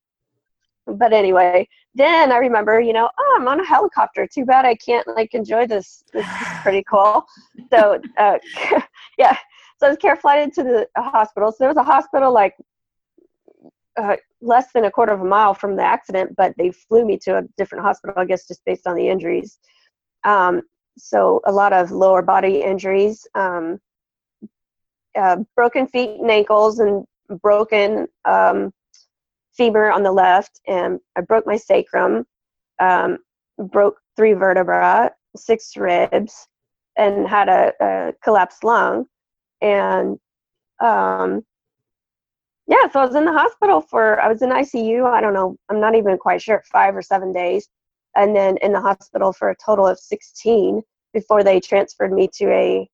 but 0.86 1.14
anyway 1.14 1.68
then 1.96 2.32
i 2.32 2.38
remember 2.38 2.80
you 2.80 2.94
know 2.94 3.10
oh 3.20 3.38
i'm 3.40 3.48
on 3.48 3.60
a 3.60 3.66
helicopter. 3.66 4.28
Too 4.28 4.46
bad 4.46 4.66
i 4.66 4.76
can't 4.76 5.08
like 5.08 5.34
enjoy 5.34 5.68
this. 5.68 6.04
This 6.14 6.26
is 6.26 6.48
pretty 6.64 6.84
cool. 6.90 7.26
So 7.72 8.00
uh, 8.18 8.38
yeah. 9.18 9.38
So 9.80 9.86
i 9.86 9.90
was 9.90 9.98
care 9.98 10.16
flighted 10.16 10.54
to 10.56 10.64
the 10.64 10.88
hospital. 10.98 11.52
So 11.52 11.58
there 11.60 11.70
was 11.70 11.78
a 11.78 11.84
hospital 11.84 12.34
like 12.34 12.56
uh, 13.98 14.16
less 14.42 14.72
than 14.74 14.86
a 14.86 14.92
quarter 14.92 15.14
of 15.14 15.22
a 15.22 15.26
mile 15.26 15.54
from 15.54 15.76
the 15.76 15.84
accident, 15.84 16.36
but 16.36 16.54
they 16.58 16.72
flew 16.72 17.06
me 17.06 17.18
to 17.18 17.38
a 17.38 17.44
different 17.58 17.84
hospital, 17.84 18.16
I 18.18 18.26
guess, 18.26 18.48
just 18.48 18.64
based 18.66 18.88
on 18.88 18.96
the 18.96 19.10
injuries. 19.10 19.60
Um, 20.24 20.62
so 20.98 21.42
a 21.46 21.52
lot 21.52 21.74
of 21.74 21.92
lower 21.92 22.22
body 22.22 22.62
injuries, 22.62 23.26
um, 23.36 23.80
uh, 25.18 25.38
broken 25.56 25.88
feet 25.88 26.20
and 26.20 26.30
ankles, 26.30 26.80
and 26.80 27.06
broken 27.42 28.08
um, 28.26 28.72
femur 29.56 29.92
on 29.92 30.04
the 30.04 30.12
left, 30.12 30.60
and 30.68 31.00
I 31.16 31.22
broke 31.22 31.46
my 31.46 31.58
sacrum, 31.58 32.26
um, 32.80 33.18
broke 33.58 34.00
three 34.16 34.34
vertebrae, 34.34 35.10
six 35.36 35.76
ribs, 35.76 36.48
and 36.96 37.28
had 37.28 37.50
a, 37.50 37.74
a 37.82 38.14
collapsed 38.24 38.64
lung, 38.64 39.06
and 39.62 40.20
um, 40.80 41.44
yeah, 42.68 42.90
so 42.92 43.00
I 43.00 43.06
was 43.06 43.16
in 43.16 43.26
the 43.26 43.32
hospital 43.32 43.82
for, 43.82 44.20
I 44.20 44.28
was 44.28 44.42
in 44.42 44.50
ICU, 44.50 45.06
I 45.06 45.22
don't 45.22 45.34
know, 45.34 45.56
I'm 45.70 45.80
not 45.80 45.96
even 45.96 46.18
quite 46.18 46.42
sure, 46.42 46.64
five 46.72 46.96
or 46.96 47.02
seven 47.02 47.32
days. 47.32 47.70
And 48.16 48.36
then 48.36 48.58
in 48.62 48.74
the 48.74 48.82
hospital 48.82 49.32
for 49.32 49.50
a 49.50 49.56
total 49.64 49.88
of 49.88 49.98
16 50.00 50.82
before 51.14 51.44
they 51.44 51.60
transferred 51.60 52.12
me 52.12 52.28
to 52.36 52.46
a 52.52 52.90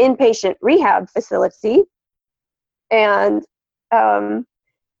inpatient 0.00 0.56
rehab 0.60 1.08
facility. 1.10 1.84
And 2.90 3.44
um, 3.92 4.46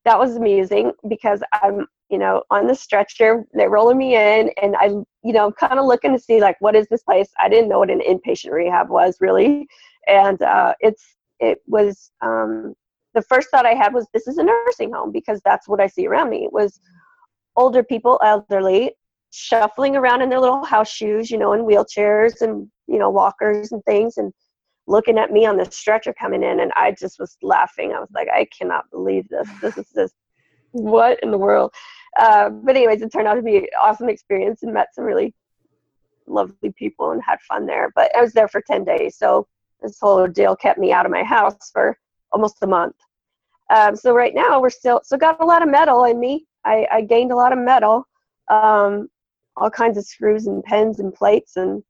that 0.04 0.18
was 0.18 0.36
amusing 0.36 0.92
because 1.08 1.42
I'm, 1.52 1.86
you 2.08 2.18
know, 2.18 2.44
on 2.50 2.66
the 2.68 2.74
stretcher, 2.74 3.44
they're 3.52 3.70
rolling 3.70 3.98
me 3.98 4.14
in, 4.14 4.50
and 4.62 4.76
I, 4.76 4.86
you 4.86 5.32
know, 5.32 5.50
kind 5.50 5.78
of 5.78 5.86
looking 5.86 6.12
to 6.12 6.18
see 6.18 6.40
like 6.40 6.56
what 6.60 6.76
is 6.76 6.86
this 6.88 7.02
place? 7.02 7.28
I 7.40 7.48
didn't 7.48 7.68
know 7.68 7.78
what 7.80 7.90
an 7.90 8.00
inpatient 8.00 8.52
rehab 8.52 8.90
was 8.90 9.16
really, 9.20 9.66
and 10.06 10.40
uh, 10.42 10.74
it's 10.80 11.02
it 11.40 11.58
was 11.66 12.10
um, 12.20 12.74
the 13.14 13.22
first 13.22 13.48
thought 13.50 13.66
I 13.66 13.74
had 13.74 13.94
was 13.94 14.06
this 14.12 14.26
is 14.26 14.38
a 14.38 14.44
nursing 14.44 14.92
home 14.92 15.12
because 15.12 15.40
that's 15.44 15.68
what 15.68 15.80
I 15.80 15.86
see 15.86 16.06
around 16.06 16.30
me. 16.30 16.44
It 16.44 16.52
was 16.52 16.80
older 17.56 17.82
people, 17.82 18.20
elderly, 18.22 18.92
shuffling 19.30 19.96
around 19.96 20.22
in 20.22 20.28
their 20.28 20.40
little 20.40 20.64
house 20.64 20.90
shoes, 20.90 21.30
you 21.30 21.38
know, 21.38 21.52
in 21.52 21.60
wheelchairs 21.60 22.40
and, 22.40 22.68
you 22.86 22.98
know, 22.98 23.10
walkers 23.10 23.72
and 23.72 23.82
things 23.84 24.16
and 24.16 24.32
looking 24.86 25.18
at 25.18 25.32
me 25.32 25.46
on 25.46 25.56
the 25.56 25.70
stretcher 25.70 26.12
coming 26.12 26.42
in 26.42 26.60
and 26.60 26.72
I 26.76 26.92
just 26.92 27.18
was 27.18 27.36
laughing. 27.42 27.92
I 27.92 28.00
was 28.00 28.10
like, 28.14 28.28
I 28.28 28.46
cannot 28.56 28.90
believe 28.90 29.28
this. 29.28 29.48
This 29.60 29.78
is 29.78 29.86
just 29.94 30.14
what 30.72 31.18
in 31.22 31.30
the 31.30 31.38
world? 31.38 31.72
Uh, 32.18 32.50
but 32.50 32.76
anyways, 32.76 33.02
it 33.02 33.12
turned 33.12 33.28
out 33.28 33.34
to 33.34 33.42
be 33.42 33.58
an 33.58 33.66
awesome 33.80 34.08
experience 34.08 34.62
and 34.62 34.72
met 34.72 34.94
some 34.94 35.04
really 35.04 35.34
lovely 36.26 36.72
people 36.76 37.10
and 37.12 37.22
had 37.22 37.40
fun 37.42 37.66
there. 37.66 37.90
But 37.94 38.14
I 38.16 38.20
was 38.20 38.32
there 38.32 38.48
for 38.48 38.60
10 38.60 38.84
days. 38.84 39.16
So 39.16 39.46
this 39.82 39.98
whole 40.00 40.26
deal 40.26 40.56
kept 40.56 40.78
me 40.78 40.92
out 40.92 41.06
of 41.06 41.12
my 41.12 41.24
house 41.24 41.70
for 41.72 41.96
almost 42.34 42.62
a 42.62 42.66
month. 42.66 42.96
Um, 43.74 43.96
so 43.96 44.12
right 44.12 44.34
now 44.34 44.60
we're 44.60 44.70
still 44.70 45.00
so 45.04 45.16
got 45.16 45.40
a 45.40 45.46
lot 45.46 45.62
of 45.62 45.70
metal 45.70 46.04
in 46.04 46.20
me. 46.20 46.46
I, 46.64 46.86
I 46.90 47.00
gained 47.02 47.32
a 47.32 47.36
lot 47.36 47.52
of 47.52 47.58
metal, 47.58 48.06
um, 48.50 49.08
all 49.56 49.70
kinds 49.70 49.96
of 49.96 50.04
screws 50.04 50.46
and 50.46 50.62
pins 50.64 50.98
and 51.00 51.14
plates 51.14 51.56
and 51.56 51.82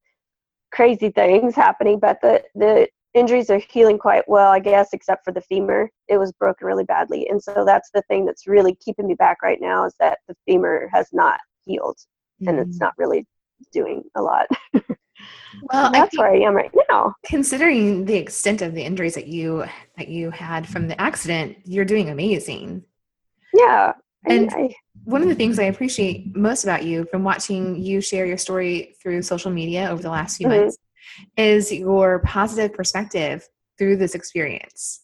crazy 0.70 1.10
things 1.10 1.54
happening. 1.56 1.98
But 1.98 2.20
the 2.20 2.42
the 2.54 2.88
injuries 3.14 3.50
are 3.50 3.60
healing 3.70 3.98
quite 3.98 4.28
well, 4.28 4.52
I 4.52 4.60
guess, 4.60 4.92
except 4.92 5.24
for 5.24 5.32
the 5.32 5.40
femur. 5.40 5.90
It 6.08 6.18
was 6.18 6.32
broken 6.32 6.66
really 6.66 6.84
badly, 6.84 7.28
and 7.28 7.42
so 7.42 7.64
that's 7.64 7.90
the 7.92 8.02
thing 8.02 8.24
that's 8.24 8.46
really 8.46 8.76
keeping 8.76 9.06
me 9.06 9.14
back 9.14 9.42
right 9.42 9.60
now 9.60 9.84
is 9.84 9.94
that 9.98 10.18
the 10.28 10.36
femur 10.46 10.88
has 10.92 11.08
not 11.12 11.40
healed, 11.64 11.96
mm-hmm. 12.40 12.50
and 12.50 12.58
it's 12.60 12.76
mm. 12.76 12.82
not 12.82 12.94
really 12.98 13.26
doing 13.72 14.04
a 14.14 14.22
lot. 14.22 14.46
Well, 15.72 15.90
that's 15.92 16.16
where 16.18 16.32
I 16.32 16.38
am 16.38 16.54
right 16.54 16.70
now. 16.88 17.14
Considering 17.24 18.04
the 18.04 18.16
extent 18.16 18.62
of 18.62 18.74
the 18.74 18.82
injuries 18.82 19.14
that 19.14 19.26
you 19.26 19.64
that 19.96 20.08
you 20.08 20.30
had 20.30 20.68
from 20.68 20.88
the 20.88 21.00
accident, 21.00 21.56
you're 21.64 21.84
doing 21.84 22.10
amazing. 22.10 22.82
Yeah. 23.52 23.92
And 24.26 24.50
I, 24.52 24.74
one 25.04 25.22
of 25.22 25.28
the 25.28 25.34
things 25.34 25.58
I 25.58 25.64
appreciate 25.64 26.34
most 26.34 26.64
about 26.64 26.84
you 26.84 27.06
from 27.10 27.24
watching 27.24 27.76
you 27.76 28.00
share 28.00 28.26
your 28.26 28.38
story 28.38 28.96
through 29.02 29.22
social 29.22 29.50
media 29.50 29.88
over 29.90 30.02
the 30.02 30.10
last 30.10 30.38
few 30.38 30.48
mm-hmm. 30.48 30.62
months 30.62 30.78
is 31.36 31.70
your 31.72 32.20
positive 32.20 32.72
perspective 32.72 33.46
through 33.78 33.96
this 33.96 34.14
experience. 34.14 35.02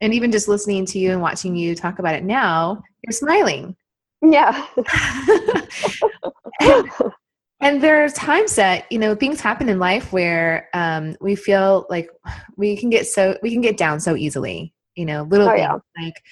And 0.00 0.14
even 0.14 0.32
just 0.32 0.48
listening 0.48 0.86
to 0.86 0.98
you 0.98 1.12
and 1.12 1.20
watching 1.20 1.54
you 1.54 1.74
talk 1.74 1.98
about 1.98 2.14
it 2.14 2.24
now, 2.24 2.82
you're 3.04 3.12
smiling. 3.12 3.76
Yeah. 4.22 4.66
and, 7.62 7.82
there 7.82 8.04
are 8.04 8.08
times 8.08 8.56
that 8.56 8.90
you 8.90 8.98
know 8.98 9.14
things 9.14 9.40
happen 9.40 9.68
in 9.68 9.78
life 9.78 10.12
where 10.12 10.68
um, 10.74 11.16
we 11.20 11.34
feel 11.34 11.86
like 11.88 12.10
we 12.56 12.76
can 12.76 12.90
get 12.90 13.06
so 13.06 13.36
we 13.42 13.50
can 13.50 13.60
get 13.60 13.76
down 13.76 14.00
so 14.00 14.16
easily 14.16 14.74
you 14.94 15.06
know 15.06 15.22
little 15.22 15.48
oh, 15.48 15.52
things 15.52 15.60
yeah. 15.96 16.04
like 16.04 16.22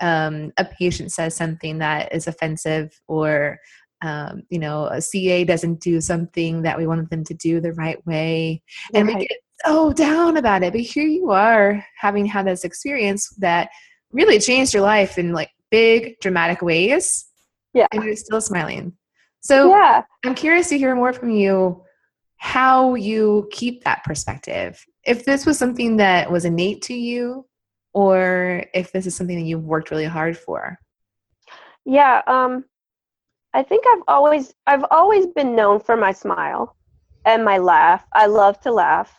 um, 0.00 0.52
a 0.56 0.64
patient 0.64 1.12
says 1.12 1.34
something 1.34 1.78
that 1.78 2.14
is 2.14 2.26
offensive 2.26 2.98
or 3.08 3.58
um, 4.02 4.42
you 4.48 4.58
know 4.58 4.86
a 4.86 5.00
ca 5.00 5.44
doesn't 5.44 5.80
do 5.80 6.00
something 6.00 6.62
that 6.62 6.78
we 6.78 6.86
wanted 6.86 7.10
them 7.10 7.24
to 7.24 7.34
do 7.34 7.60
the 7.60 7.72
right 7.72 8.04
way. 8.06 8.62
And 8.94 9.06
we 9.08 9.14
get 9.14 9.38
so 9.64 9.92
down 9.92 10.36
about 10.36 10.62
it. 10.62 10.72
But 10.72 10.82
here 10.82 11.06
you 11.06 11.30
are 11.30 11.84
having 11.96 12.26
had 12.26 12.46
this 12.46 12.64
experience 12.64 13.28
that 13.38 13.70
really 14.12 14.38
changed 14.38 14.72
your 14.72 14.82
life 14.82 15.18
in 15.18 15.32
like 15.32 15.50
big 15.70 16.18
dramatic 16.20 16.62
ways. 16.62 17.26
Yeah. 17.74 17.86
And 17.92 18.04
you're 18.04 18.16
still 18.16 18.40
smiling 18.40 18.94
so 19.40 19.70
yeah. 19.70 20.02
I'm 20.24 20.34
curious 20.34 20.68
to 20.70 20.78
hear 20.78 20.94
more 20.94 21.12
from 21.12 21.30
you 21.30 21.82
how 22.36 22.94
you 22.94 23.48
keep 23.50 23.84
that 23.84 24.04
perspective. 24.04 24.84
If 25.04 25.24
this 25.24 25.44
was 25.44 25.58
something 25.58 25.96
that 25.96 26.30
was 26.30 26.44
innate 26.44 26.82
to 26.82 26.94
you 26.94 27.46
or 27.92 28.64
if 28.74 28.92
this 28.92 29.06
is 29.06 29.16
something 29.16 29.36
that 29.36 29.46
you've 29.46 29.64
worked 29.64 29.90
really 29.90 30.04
hard 30.04 30.36
for. 30.36 30.78
Yeah, 31.84 32.22
um 32.26 32.64
I 33.54 33.62
think 33.62 33.84
I've 33.92 34.02
always 34.08 34.54
I've 34.66 34.84
always 34.90 35.26
been 35.26 35.56
known 35.56 35.80
for 35.80 35.96
my 35.96 36.12
smile 36.12 36.76
and 37.24 37.44
my 37.44 37.58
laugh. 37.58 38.04
I 38.12 38.26
love 38.26 38.60
to 38.60 38.72
laugh 38.72 39.12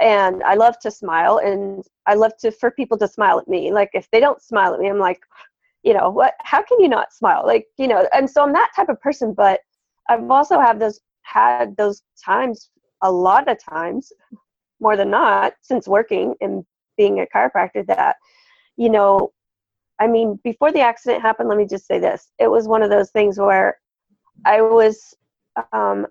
and 0.00 0.42
I 0.42 0.54
love 0.54 0.78
to 0.80 0.90
smile 0.90 1.38
and 1.38 1.84
I 2.06 2.14
love 2.14 2.36
to 2.38 2.50
for 2.50 2.70
people 2.70 2.98
to 2.98 3.08
smile 3.08 3.38
at 3.38 3.48
me. 3.48 3.72
Like 3.72 3.90
if 3.94 4.10
they 4.10 4.20
don't 4.20 4.42
smile 4.42 4.74
at 4.74 4.80
me, 4.80 4.88
I'm 4.88 4.98
like, 4.98 5.20
you 5.86 5.94
know, 5.94 6.10
what 6.10 6.34
how 6.40 6.62
can 6.64 6.80
you 6.80 6.88
not 6.88 7.12
smile? 7.12 7.44
Like, 7.46 7.68
you 7.78 7.86
know, 7.86 8.08
and 8.12 8.28
so 8.28 8.42
I'm 8.42 8.52
that 8.54 8.72
type 8.74 8.88
of 8.88 9.00
person, 9.00 9.32
but 9.32 9.60
I've 10.08 10.28
also 10.28 10.58
have 10.58 10.80
those 10.80 11.00
had 11.22 11.76
those 11.76 12.02
times 12.22 12.70
a 13.02 13.10
lot 13.10 13.48
of 13.48 13.62
times, 13.62 14.12
more 14.80 14.96
than 14.96 15.10
not, 15.10 15.54
since 15.62 15.86
working 15.86 16.34
and 16.40 16.66
being 16.96 17.20
a 17.20 17.26
chiropractor 17.26 17.86
that, 17.86 18.16
you 18.76 18.90
know, 18.90 19.32
I 20.00 20.08
mean, 20.08 20.40
before 20.42 20.72
the 20.72 20.80
accident 20.80 21.22
happened, 21.22 21.48
let 21.48 21.56
me 21.56 21.66
just 21.66 21.86
say 21.86 22.00
this. 22.00 22.32
It 22.40 22.48
was 22.48 22.66
one 22.66 22.82
of 22.82 22.90
those 22.90 23.10
things 23.12 23.38
where 23.38 23.78
I 24.44 24.62
was 24.62 25.14
um, 25.72 26.08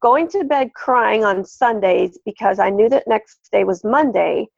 going 0.00 0.28
to 0.28 0.44
bed 0.44 0.74
crying 0.74 1.24
on 1.24 1.42
Sundays 1.42 2.18
because 2.26 2.58
I 2.58 2.68
knew 2.68 2.90
that 2.90 3.08
next 3.08 3.48
day 3.50 3.64
was 3.64 3.82
Monday 3.82 4.48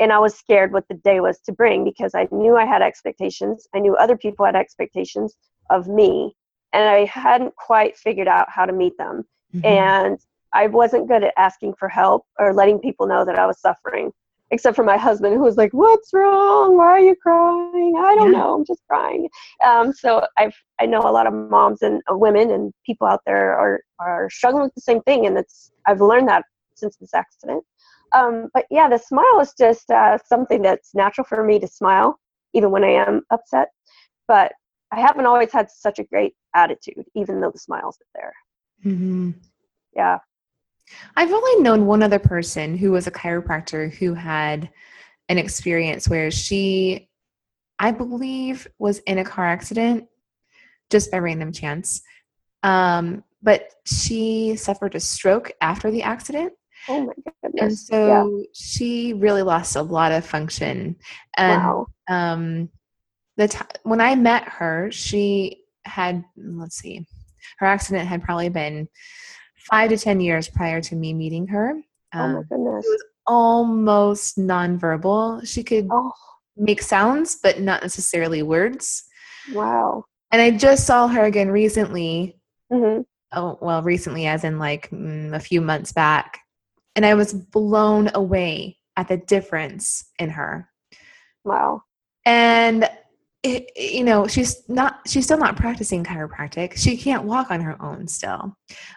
and 0.00 0.12
I 0.12 0.18
was 0.18 0.34
scared 0.34 0.72
what 0.72 0.86
the 0.88 0.94
day 0.94 1.20
was 1.20 1.38
to 1.40 1.52
bring 1.52 1.84
because 1.84 2.14
I 2.14 2.28
knew 2.32 2.56
I 2.56 2.66
had 2.66 2.82
expectations. 2.82 3.68
I 3.74 3.78
knew 3.78 3.94
other 3.96 4.16
people 4.16 4.44
had 4.44 4.56
expectations 4.56 5.36
of 5.70 5.86
me 5.86 6.34
and 6.72 6.88
I 6.88 7.04
hadn't 7.04 7.54
quite 7.56 7.96
figured 7.96 8.28
out 8.28 8.50
how 8.50 8.66
to 8.66 8.72
meet 8.72 8.98
them. 8.98 9.24
Mm-hmm. 9.54 9.66
And 9.66 10.18
I 10.52 10.66
wasn't 10.66 11.08
good 11.08 11.24
at 11.24 11.32
asking 11.36 11.74
for 11.78 11.88
help 11.88 12.26
or 12.38 12.52
letting 12.52 12.80
people 12.80 13.06
know 13.06 13.24
that 13.24 13.38
I 13.38 13.46
was 13.46 13.60
suffering, 13.60 14.12
except 14.50 14.76
for 14.76 14.84
my 14.84 14.96
husband, 14.96 15.34
who 15.34 15.40
was 15.40 15.56
like, 15.56 15.72
"What's 15.72 16.12
wrong? 16.12 16.76
Why 16.76 16.86
are 16.86 17.00
you 17.00 17.16
crying? 17.16 17.94
I 17.96 18.14
don't 18.14 18.32
yeah. 18.32 18.38
know. 18.38 18.54
I'm 18.54 18.64
just 18.64 18.82
crying." 18.88 19.28
Um, 19.64 19.92
so 19.92 20.26
I 20.38 20.50
I 20.80 20.86
know 20.86 21.00
a 21.00 21.10
lot 21.10 21.26
of 21.26 21.34
moms 21.34 21.82
and 21.82 22.02
uh, 22.10 22.16
women 22.16 22.50
and 22.50 22.72
people 22.86 23.06
out 23.06 23.20
there 23.26 23.56
are 23.56 23.80
are 23.98 24.30
struggling 24.30 24.64
with 24.64 24.74
the 24.74 24.80
same 24.80 25.00
thing, 25.02 25.26
and 25.26 25.36
it's 25.36 25.72
I've 25.86 26.00
learned 26.00 26.28
that 26.28 26.44
since 26.74 26.96
this 26.96 27.14
accident. 27.14 27.64
Um, 28.14 28.48
but 28.54 28.66
yeah, 28.70 28.88
the 28.88 28.98
smile 28.98 29.40
is 29.40 29.52
just 29.58 29.90
uh, 29.90 30.18
something 30.24 30.62
that's 30.62 30.94
natural 30.94 31.26
for 31.26 31.42
me 31.42 31.58
to 31.58 31.66
smile, 31.66 32.18
even 32.52 32.70
when 32.70 32.84
I 32.84 32.90
am 32.90 33.22
upset. 33.30 33.68
But 34.28 34.52
I 34.92 35.00
haven't 35.00 35.26
always 35.26 35.52
had 35.52 35.70
such 35.70 35.98
a 35.98 36.04
great 36.04 36.34
attitude, 36.54 37.04
even 37.14 37.40
though 37.40 37.50
the 37.50 37.58
smiles 37.58 37.98
are 38.00 38.20
there. 38.20 38.92
Mm-hmm. 38.92 39.30
Yeah. 39.96 40.18
I've 41.16 41.32
only 41.32 41.62
known 41.62 41.86
one 41.86 42.02
other 42.02 42.18
person 42.18 42.76
who 42.76 42.92
was 42.92 43.06
a 43.06 43.10
chiropractor 43.10 43.92
who 43.92 44.14
had 44.14 44.70
an 45.28 45.38
experience 45.38 46.08
where 46.08 46.30
she, 46.30 47.08
I 47.78 47.90
believe, 47.90 48.68
was 48.78 48.98
in 49.00 49.18
a 49.18 49.24
car 49.24 49.46
accident 49.46 50.06
just 50.90 51.10
by 51.10 51.18
random 51.18 51.52
chance. 51.52 52.02
Um, 52.62 53.24
but 53.42 53.72
she 53.84 54.56
suffered 54.56 54.94
a 54.94 55.00
stroke 55.00 55.52
after 55.60 55.90
the 55.90 56.02
accident. 56.02 56.52
Oh 56.88 57.06
my 57.06 57.12
goodness. 57.42 57.62
And 57.62 57.78
so 57.78 58.38
yeah. 58.38 58.44
she 58.52 59.12
really 59.14 59.42
lost 59.42 59.76
a 59.76 59.82
lot 59.82 60.12
of 60.12 60.26
function. 60.26 60.96
And 61.36 61.62
wow. 61.62 61.86
um, 62.08 62.68
the 63.36 63.48
t- 63.48 63.58
when 63.82 64.00
I 64.00 64.14
met 64.14 64.48
her, 64.48 64.90
she 64.90 65.62
had 65.84 66.24
let's 66.36 66.76
see, 66.76 67.06
her 67.58 67.66
accident 67.66 68.08
had 68.08 68.22
probably 68.22 68.48
been 68.48 68.88
five 69.70 69.90
to 69.90 69.96
ten 69.96 70.20
years 70.20 70.48
prior 70.48 70.80
to 70.82 70.96
me 70.96 71.14
meeting 71.14 71.46
her. 71.48 71.70
Um, 72.12 72.20
oh 72.20 72.28
my 72.28 72.38
um, 72.38 72.44
goodness! 72.50 72.84
It 72.86 72.90
was 72.90 73.04
almost 73.26 74.38
nonverbal. 74.38 75.46
She 75.46 75.62
could 75.62 75.88
oh. 75.90 76.12
make 76.56 76.82
sounds, 76.82 77.38
but 77.42 77.60
not 77.60 77.82
necessarily 77.82 78.42
words. 78.42 79.04
Wow! 79.52 80.04
And 80.30 80.40
I 80.40 80.50
just 80.52 80.86
saw 80.86 81.08
her 81.08 81.24
again 81.24 81.50
recently. 81.50 82.36
Mm-hmm. 82.72 83.02
Oh 83.32 83.58
well, 83.60 83.82
recently, 83.82 84.26
as 84.26 84.44
in 84.44 84.58
like 84.58 84.90
mm, 84.90 85.34
a 85.34 85.40
few 85.40 85.60
months 85.60 85.92
back, 85.92 86.40
and 86.96 87.04
I 87.04 87.14
was 87.14 87.32
blown 87.32 88.10
away 88.14 88.78
at 88.96 89.08
the 89.08 89.16
difference 89.16 90.04
in 90.18 90.30
her. 90.30 90.68
Wow! 91.44 91.82
And 92.24 92.88
it, 93.42 93.70
you 93.76 94.04
know 94.04 94.26
she's 94.26 94.66
not 94.68 95.00
she's 95.06 95.24
still 95.24 95.38
not 95.38 95.56
practicing 95.56 96.04
chiropractic. 96.04 96.76
She 96.76 96.96
can't 96.96 97.24
walk 97.24 97.50
on 97.50 97.60
her 97.60 97.80
own 97.82 98.08
still. 98.08 98.56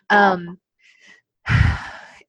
Um, 0.10 0.60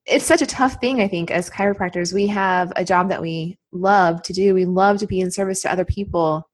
it's 0.06 0.24
such 0.24 0.42
a 0.42 0.46
tough 0.46 0.80
thing 0.80 1.00
i 1.00 1.08
think 1.08 1.30
as 1.30 1.50
chiropractors. 1.50 2.12
We 2.12 2.26
have 2.28 2.72
a 2.76 2.84
job 2.84 3.08
that 3.10 3.20
we 3.20 3.58
love 3.72 4.22
to 4.22 4.32
do. 4.32 4.54
We 4.54 4.64
love 4.64 4.98
to 4.98 5.06
be 5.06 5.20
in 5.20 5.30
service 5.30 5.62
to 5.62 5.72
other 5.72 5.84
people. 5.84 6.48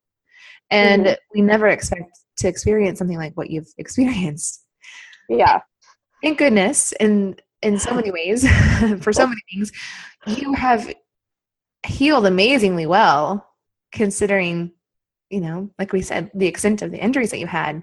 And 0.71 1.07
mm-hmm. 1.07 1.15
we 1.35 1.41
never 1.41 1.69
expect 1.69 2.11
to 2.39 2.49
experience 2.49 2.99
something 2.99 3.19
like 3.19 3.37
what 3.37 3.51
you've 3.51 3.73
experienced. 3.79 4.63
Yeah. 5.29 5.61
Thank 6.23 6.39
goodness. 6.39 6.93
In 6.93 7.37
in 7.65 7.79
so 7.79 7.95
many 7.95 8.11
ways 8.11 8.47
for 9.01 9.13
so 9.13 9.27
many 9.27 9.41
things 9.53 9.73
you 10.27 10.53
have 10.53 10.93
healed 11.87 12.27
amazingly 12.27 12.87
well 12.87 13.47
considering 13.91 14.71
you 15.35 15.41
know, 15.41 15.69
like 15.79 15.93
we 15.93 16.01
said, 16.01 16.31
the 16.33 16.47
extent 16.47 16.81
of 16.81 16.93
the 16.93 17.03
injuries 17.03 17.31
that 17.33 17.41
you 17.41 17.47
had. 17.47 17.83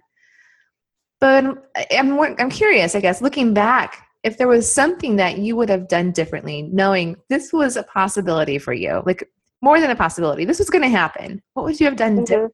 But 1.19 1.45
I'm, 1.91 2.19
I'm 2.19 2.49
curious, 2.49 2.95
I 2.95 3.01
guess, 3.01 3.21
looking 3.21 3.53
back, 3.53 4.07
if 4.23 4.37
there 4.37 4.47
was 4.47 4.71
something 4.71 5.17
that 5.17 5.37
you 5.37 5.55
would 5.57 5.69
have 5.69 5.89
done 5.89 6.11
differently, 6.11 6.61
knowing 6.61 7.17
this 7.29 7.51
was 7.51 7.75
a 7.75 7.83
possibility 7.83 8.57
for 8.57 8.73
you, 8.73 9.03
like 9.05 9.29
more 9.61 9.81
than 9.81 9.91
a 9.91 9.95
possibility, 9.95 10.45
this 10.45 10.59
was 10.59 10.69
going 10.69 10.83
to 10.83 10.89
happen, 10.89 11.41
what 11.53 11.65
would 11.65 11.79
you 11.79 11.85
have 11.85 11.97
done 11.97 12.25
mm-hmm. 12.25 12.45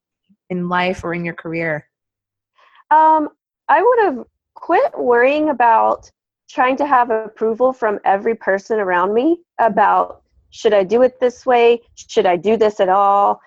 in 0.50 0.68
life 0.68 1.04
or 1.04 1.14
in 1.14 1.24
your 1.24 1.36
career? 1.36 1.88
Um, 2.90 3.30
I 3.70 3.84
would 3.84 4.00
have 4.00 4.26
quit 4.56 4.98
worrying 4.98 5.50
about 5.50 6.10
trying 6.50 6.78
to 6.78 6.86
have 6.86 7.10
approval 7.10 7.74
from 7.74 8.00
every 8.06 8.36
person 8.36 8.80
around 8.80 9.14
me 9.14 9.42
about 9.60 10.24
should 10.50 10.74
I 10.74 10.84
do 10.84 11.02
it 11.02 11.20
this 11.20 11.46
way? 11.46 11.82
Should 11.96 12.26
I 12.26 12.38
do 12.38 12.58
this 12.58 12.80
at 12.80 12.90
all? 12.90 13.42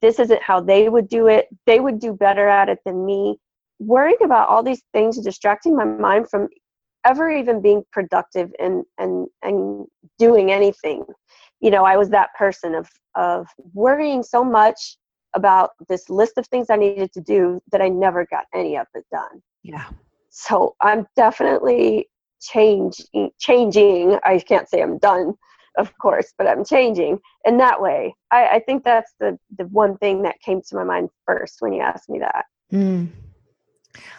this 0.00 0.18
isn't 0.18 0.42
how 0.42 0.58
they 0.58 0.88
would 0.88 1.06
do 1.06 1.26
it 1.26 1.48
they 1.66 1.80
would 1.80 2.00
do 2.00 2.10
better 2.12 2.48
at 2.48 2.70
it 2.70 2.78
than 2.86 3.04
me 3.04 3.36
worrying 3.78 4.16
about 4.24 4.48
all 4.48 4.62
these 4.62 4.82
things 4.94 5.18
distracting 5.18 5.76
my 5.76 5.84
mind 5.84 6.28
from 6.30 6.48
ever 7.04 7.30
even 7.30 7.60
being 7.60 7.82
productive 7.92 8.50
and 8.58 8.84
and 8.96 9.26
and 9.42 9.86
doing 10.18 10.50
anything 10.50 11.04
you 11.60 11.70
know 11.70 11.84
i 11.84 11.94
was 11.94 12.08
that 12.08 12.30
person 12.38 12.74
of 12.74 12.88
of 13.16 13.46
worrying 13.74 14.22
so 14.22 14.42
much 14.42 14.96
about 15.34 15.70
this 15.88 16.08
list 16.08 16.38
of 16.38 16.46
things 16.46 16.70
I 16.70 16.76
needed 16.76 17.12
to 17.12 17.20
do 17.20 17.60
that 17.70 17.82
I 17.82 17.88
never 17.88 18.26
got 18.26 18.46
any 18.54 18.76
of 18.76 18.86
it 18.94 19.04
done. 19.12 19.42
Yeah. 19.62 19.84
So 20.38 20.76
I'm 20.82 21.06
definitely 21.16 22.08
changing 22.42 23.30
changing. 23.40 24.18
I 24.22 24.38
can't 24.38 24.68
say 24.68 24.82
I'm 24.82 24.98
done, 24.98 25.32
of 25.78 25.96
course, 25.96 26.34
but 26.36 26.46
I'm 26.46 26.62
changing 26.62 27.18
in 27.46 27.56
that 27.56 27.80
way. 27.80 28.14
I, 28.30 28.46
I 28.48 28.60
think 28.60 28.84
that's 28.84 29.14
the 29.18 29.38
the 29.56 29.64
one 29.68 29.96
thing 29.96 30.22
that 30.22 30.38
came 30.40 30.60
to 30.60 30.76
my 30.76 30.84
mind 30.84 31.08
first 31.24 31.56
when 31.60 31.72
you 31.72 31.80
asked 31.80 32.10
me 32.10 32.18
that. 32.18 32.44
Mm. 32.70 33.08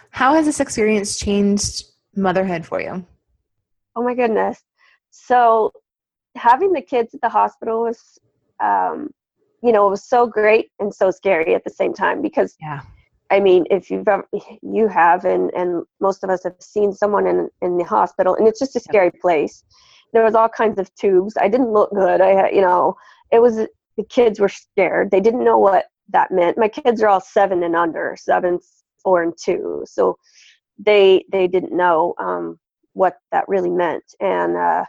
How 0.09 0.33
has 0.33 0.47
this 0.47 0.59
experience 0.59 1.19
changed 1.19 1.83
motherhood 2.15 2.65
for 2.65 2.81
you? 2.81 3.05
Oh 3.95 4.03
my 4.03 4.15
goodness. 4.15 4.59
So 5.12 5.71
having 6.36 6.74
the 6.74 6.81
kids 6.81 7.13
at 7.13 7.21
the 7.21 7.29
hospital 7.29 7.83
was 7.83 8.17
um, 8.59 9.12
you 9.62 9.71
know, 9.71 9.86
it 9.86 9.91
was 9.91 10.03
so 10.03 10.25
great 10.25 10.71
and 10.79 10.91
so 10.91 11.12
scary 11.12 11.53
at 11.53 11.63
the 11.63 11.69
same 11.69 11.93
time 11.93 12.24
because 12.24 12.55
yeah. 12.59 12.81
I 13.29 13.39
mean, 13.39 13.65
if 13.69 13.89
you've 13.89 14.07
ever, 14.07 14.27
you 14.62 14.88
have, 14.88 15.25
and, 15.25 15.51
and 15.53 15.84
most 16.00 16.24
of 16.24 16.29
us 16.29 16.43
have 16.43 16.55
seen 16.60 16.93
someone 16.93 17.27
in, 17.27 17.50
in 17.62 17.77
the 17.77 17.84
hospital, 17.84 18.36
and 18.36 18.48
it's 18.48 18.60
just 18.60 18.75
a 18.75 18.79
scary 18.79 19.12
place. 19.12 19.63
There 20.13 20.24
was 20.24 20.36
all 20.36 20.50
kinds 20.50 20.79
of 20.79 20.93
tubes. 20.96 21.36
I 21.39 21.50
didn't 21.50 21.74
look 21.74 21.91
good. 21.93 22.22
I 22.22 22.29
had, 22.29 22.55
you 22.55 22.62
know, 22.62 22.96
it 23.31 23.41
was 23.41 23.57
the 23.57 24.03
kids 24.10 24.39
were 24.39 24.50
scared. 24.50 25.12
They 25.12 25.19
didn't 25.19 25.43
know 25.43 25.57
what 25.57 25.86
that 26.10 26.31
meant. 26.31 26.57
My 26.57 26.69
kids 26.69 27.01
are 27.01 27.10
all 27.10 27.19
seven 27.19 27.63
and 27.63 27.75
under, 27.75 28.15
seven, 28.17 28.60
four, 29.03 29.24
and 29.24 29.34
two. 29.38 29.84
So 29.86 30.17
they 30.77 31.25
they 31.31 31.48
didn't 31.48 31.75
know 31.75 32.13
um, 32.19 32.60
what 32.93 33.17
that 33.31 33.50
really 33.50 33.69
meant, 33.69 34.03
and 34.22 34.55
uh, 34.55 34.86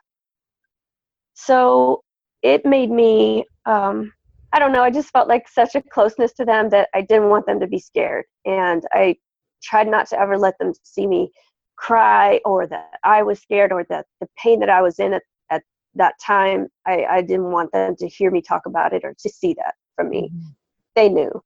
so 1.34 2.04
it 2.42 2.64
made 2.64 2.90
me 2.90 3.44
um, 3.66 4.12
I 4.52 4.58
don't 4.58 4.72
know, 4.72 4.82
I 4.82 4.90
just 4.90 5.10
felt 5.10 5.28
like 5.28 5.46
such 5.48 5.74
a 5.74 5.82
closeness 5.82 6.32
to 6.34 6.44
them 6.44 6.70
that 6.70 6.88
I 6.94 7.02
didn't 7.02 7.28
want 7.28 7.46
them 7.46 7.60
to 7.60 7.66
be 7.66 7.78
scared. 7.78 8.24
And 8.44 8.82
I 8.92 9.16
tried 9.62 9.88
not 9.88 10.08
to 10.08 10.18
ever 10.18 10.38
let 10.38 10.58
them 10.58 10.72
see 10.82 11.06
me 11.06 11.30
cry 11.76 12.40
or 12.44 12.66
that 12.66 12.98
I 13.04 13.22
was 13.22 13.40
scared 13.40 13.72
or 13.72 13.84
that 13.88 14.06
the 14.20 14.28
pain 14.42 14.60
that 14.60 14.70
I 14.70 14.82
was 14.82 14.98
in 14.98 15.12
at, 15.14 15.22
at 15.50 15.62
that 15.94 16.14
time, 16.24 16.68
I, 16.86 17.04
I 17.04 17.22
didn't 17.22 17.50
want 17.50 17.72
them 17.72 17.94
to 17.96 18.08
hear 18.08 18.30
me 18.30 18.40
talk 18.40 18.66
about 18.66 18.92
it 18.92 19.04
or 19.04 19.14
to 19.18 19.28
see 19.28 19.54
that 19.54 19.74
from 19.96 20.10
me. 20.10 20.30
Mm-hmm. 20.34 20.48
They 20.94 21.08
knew. 21.08 21.42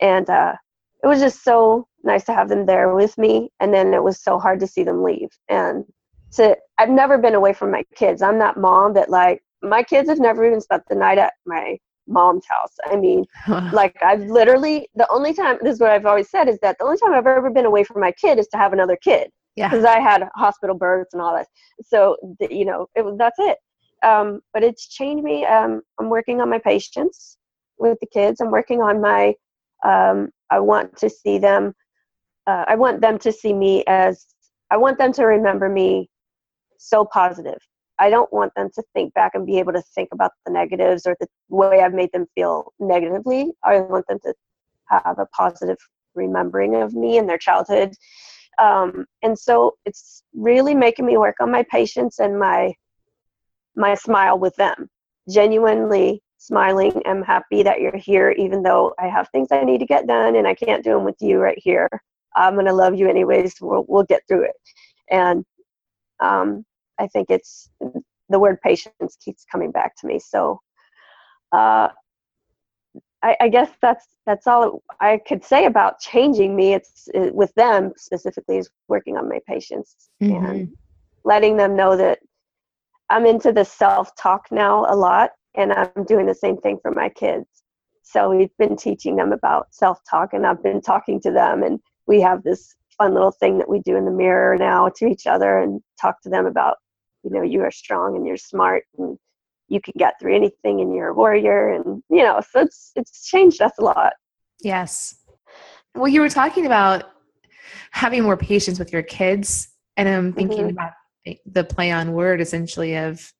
And 0.00 0.28
uh, 0.28 0.54
it 1.02 1.06
was 1.06 1.20
just 1.20 1.44
so 1.44 1.86
nice 2.04 2.24
to 2.24 2.34
have 2.34 2.48
them 2.48 2.66
there 2.66 2.94
with 2.94 3.16
me. 3.18 3.50
And 3.60 3.72
then 3.72 3.94
it 3.94 4.02
was 4.02 4.20
so 4.20 4.38
hard 4.38 4.60
to 4.60 4.66
see 4.66 4.82
them 4.82 5.02
leave. 5.02 5.28
And 5.48 5.84
to, 6.32 6.56
I've 6.78 6.90
never 6.90 7.18
been 7.18 7.34
away 7.34 7.52
from 7.52 7.70
my 7.70 7.84
kids. 7.94 8.22
I'm 8.22 8.38
that 8.38 8.56
mom 8.56 8.94
that 8.94 9.10
like, 9.10 9.42
my 9.62 9.82
kids 9.82 10.08
have 10.08 10.18
never 10.18 10.44
even 10.44 10.60
spent 10.60 10.82
the 10.88 10.94
night 10.94 11.18
at 11.18 11.34
my 11.46 11.78
mom's 12.06 12.44
house. 12.46 12.74
I 12.84 12.96
mean, 12.96 13.24
like 13.72 13.96
I've 14.02 14.22
literally 14.22 14.88
the 14.94 15.06
only 15.10 15.32
time 15.32 15.58
this 15.62 15.74
is 15.74 15.80
what 15.80 15.90
I've 15.90 16.06
always 16.06 16.30
said 16.30 16.48
is 16.48 16.58
that 16.62 16.76
the 16.78 16.84
only 16.84 16.98
time 16.98 17.12
I've 17.12 17.26
ever 17.26 17.50
been 17.50 17.66
away 17.66 17.84
from 17.84 18.00
my 18.00 18.12
kid 18.12 18.38
is 18.38 18.48
to 18.48 18.56
have 18.56 18.72
another 18.72 18.96
kid. 18.96 19.30
Yeah. 19.56 19.68
Because 19.68 19.84
I 19.84 20.00
had 20.00 20.28
hospital 20.34 20.76
births 20.76 21.14
and 21.14 21.22
all 21.22 21.34
that. 21.34 21.46
So 21.82 22.16
the, 22.40 22.54
you 22.54 22.64
know, 22.64 22.88
it 22.94 23.04
was 23.04 23.16
that's 23.18 23.38
it. 23.38 23.58
Um, 24.02 24.40
but 24.52 24.62
it's 24.62 24.86
changed 24.88 25.24
me. 25.24 25.46
Um, 25.46 25.80
I'm 25.98 26.10
working 26.10 26.40
on 26.40 26.50
my 26.50 26.58
patience 26.58 27.38
with 27.78 27.98
the 28.00 28.06
kids. 28.06 28.40
I'm 28.40 28.50
working 28.50 28.82
on 28.82 29.00
my. 29.00 29.34
Um, 29.84 30.30
I 30.50 30.60
want 30.60 30.96
to 30.98 31.08
see 31.10 31.38
them. 31.38 31.74
Uh, 32.46 32.64
I 32.68 32.76
want 32.76 33.00
them 33.00 33.18
to 33.20 33.32
see 33.32 33.52
me 33.52 33.84
as. 33.86 34.26
I 34.70 34.76
want 34.76 34.98
them 34.98 35.12
to 35.12 35.24
remember 35.24 35.68
me 35.68 36.10
so 36.78 37.04
positive 37.04 37.58
I 37.98 38.10
don't 38.10 38.32
want 38.32 38.52
them 38.54 38.68
to 38.74 38.82
think 38.92 39.14
back 39.14 39.34
and 39.34 39.46
be 39.46 39.58
able 39.58 39.72
to 39.72 39.82
think 39.94 40.10
about 40.12 40.32
the 40.44 40.52
negatives 40.52 41.06
or 41.06 41.16
the 41.18 41.26
way 41.48 41.80
I've 41.80 41.94
made 41.94 42.12
them 42.12 42.26
feel 42.34 42.72
negatively. 42.78 43.52
I 43.64 43.80
want 43.80 44.06
them 44.08 44.18
to 44.24 44.34
have 44.88 45.18
a 45.18 45.26
positive 45.26 45.78
remembering 46.14 46.76
of 46.76 46.94
me 46.94 47.18
and 47.18 47.28
their 47.28 47.38
childhood. 47.38 47.94
Um, 48.58 49.06
and 49.22 49.38
so 49.38 49.76
it's 49.84 50.22
really 50.34 50.74
making 50.74 51.06
me 51.06 51.18
work 51.18 51.36
on 51.40 51.50
my 51.50 51.64
patience 51.70 52.18
and 52.18 52.38
my 52.38 52.72
my 53.78 53.94
smile 53.94 54.38
with 54.38 54.56
them. 54.56 54.88
Genuinely 55.28 56.22
smiling. 56.38 57.02
I'm 57.04 57.22
happy 57.22 57.62
that 57.62 57.80
you're 57.80 57.96
here, 57.96 58.30
even 58.30 58.62
though 58.62 58.94
I 58.98 59.08
have 59.08 59.28
things 59.28 59.48
I 59.50 59.64
need 59.64 59.78
to 59.78 59.86
get 59.86 60.06
done 60.06 60.36
and 60.36 60.46
I 60.46 60.54
can't 60.54 60.84
do 60.84 60.90
them 60.90 61.04
with 61.04 61.16
you 61.20 61.38
right 61.38 61.58
here. 61.58 61.88
I'm 62.36 62.54
gonna 62.54 62.72
love 62.72 62.94
you 62.94 63.08
anyways. 63.08 63.56
We'll 63.60 63.84
we'll 63.88 64.04
get 64.04 64.22
through 64.28 64.44
it. 64.44 64.56
And 65.10 65.44
um, 66.20 66.64
I 66.98 67.06
think 67.08 67.30
it's 67.30 67.70
the 68.28 68.38
word 68.38 68.60
patience 68.60 69.16
keeps 69.24 69.44
coming 69.50 69.70
back 69.70 69.96
to 69.98 70.06
me. 70.06 70.18
So 70.18 70.60
uh, 71.52 71.88
I, 73.22 73.36
I, 73.40 73.48
guess 73.48 73.70
that's 73.80 74.06
that's 74.26 74.46
all 74.46 74.82
I 75.00 75.20
could 75.26 75.44
say 75.44 75.66
about 75.66 76.00
changing 76.00 76.56
me. 76.56 76.74
It's 76.74 77.08
it, 77.14 77.34
with 77.34 77.54
them 77.54 77.92
specifically 77.96 78.58
is 78.58 78.68
working 78.88 79.16
on 79.16 79.28
my 79.28 79.40
patience 79.46 80.08
mm-hmm. 80.22 80.44
and 80.44 80.72
letting 81.24 81.56
them 81.56 81.76
know 81.76 81.96
that 81.96 82.18
I'm 83.10 83.26
into 83.26 83.52
the 83.52 83.64
self 83.64 84.14
talk 84.16 84.46
now 84.50 84.86
a 84.88 84.96
lot, 84.96 85.30
and 85.54 85.72
I'm 85.72 86.04
doing 86.04 86.26
the 86.26 86.34
same 86.34 86.56
thing 86.58 86.78
for 86.82 86.90
my 86.90 87.08
kids. 87.08 87.46
So 88.02 88.30
we've 88.30 88.56
been 88.58 88.76
teaching 88.76 89.16
them 89.16 89.32
about 89.32 89.68
self 89.70 90.00
talk, 90.08 90.32
and 90.32 90.46
I've 90.46 90.62
been 90.62 90.80
talking 90.80 91.20
to 91.22 91.30
them, 91.30 91.62
and 91.62 91.80
we 92.06 92.20
have 92.20 92.42
this 92.42 92.74
fun 92.98 93.14
little 93.14 93.32
thing 93.32 93.58
that 93.58 93.68
we 93.68 93.80
do 93.80 93.96
in 93.96 94.04
the 94.04 94.10
mirror 94.10 94.56
now 94.56 94.88
to 94.96 95.06
each 95.06 95.26
other 95.26 95.58
and 95.58 95.80
talk 96.00 96.20
to 96.22 96.30
them 96.30 96.46
about 96.46 96.76
you 97.26 97.32
know 97.32 97.42
you 97.42 97.62
are 97.62 97.70
strong 97.70 98.16
and 98.16 98.26
you're 98.26 98.36
smart 98.36 98.84
and 98.98 99.18
you 99.68 99.80
can 99.80 99.94
get 99.98 100.14
through 100.20 100.34
anything 100.34 100.80
and 100.80 100.94
you're 100.94 101.08
a 101.08 101.14
warrior 101.14 101.72
and 101.72 102.02
you 102.08 102.22
know 102.22 102.40
so 102.50 102.60
it's 102.60 102.92
it's 102.94 103.26
changed 103.28 103.60
us 103.60 103.72
a 103.78 103.84
lot. 103.84 104.12
Yes. 104.62 105.16
Well 105.94 106.08
you 106.08 106.20
were 106.20 106.28
talking 106.28 106.66
about 106.66 107.04
having 107.90 108.22
more 108.22 108.36
patience 108.36 108.78
with 108.78 108.92
your 108.92 109.02
kids 109.02 109.68
and 109.96 110.08
i'm 110.08 110.32
thinking 110.32 110.58
mm-hmm. 110.58 110.70
about 110.70 110.92
the 111.46 111.64
play 111.64 111.90
on 111.90 112.12
word 112.12 112.40
essentially 112.40 112.96
of 112.96 113.32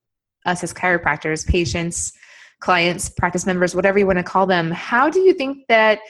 us 0.46 0.64
as 0.64 0.72
chiropractors 0.72 1.46
patients 1.46 2.12
clients 2.60 3.08
practice 3.08 3.46
members 3.46 3.74
whatever 3.74 3.98
you 3.98 4.06
want 4.06 4.18
to 4.18 4.24
call 4.24 4.46
them. 4.46 4.70
How 4.70 5.10
do 5.10 5.20
you 5.20 5.34
think 5.34 5.66
that 5.68 6.00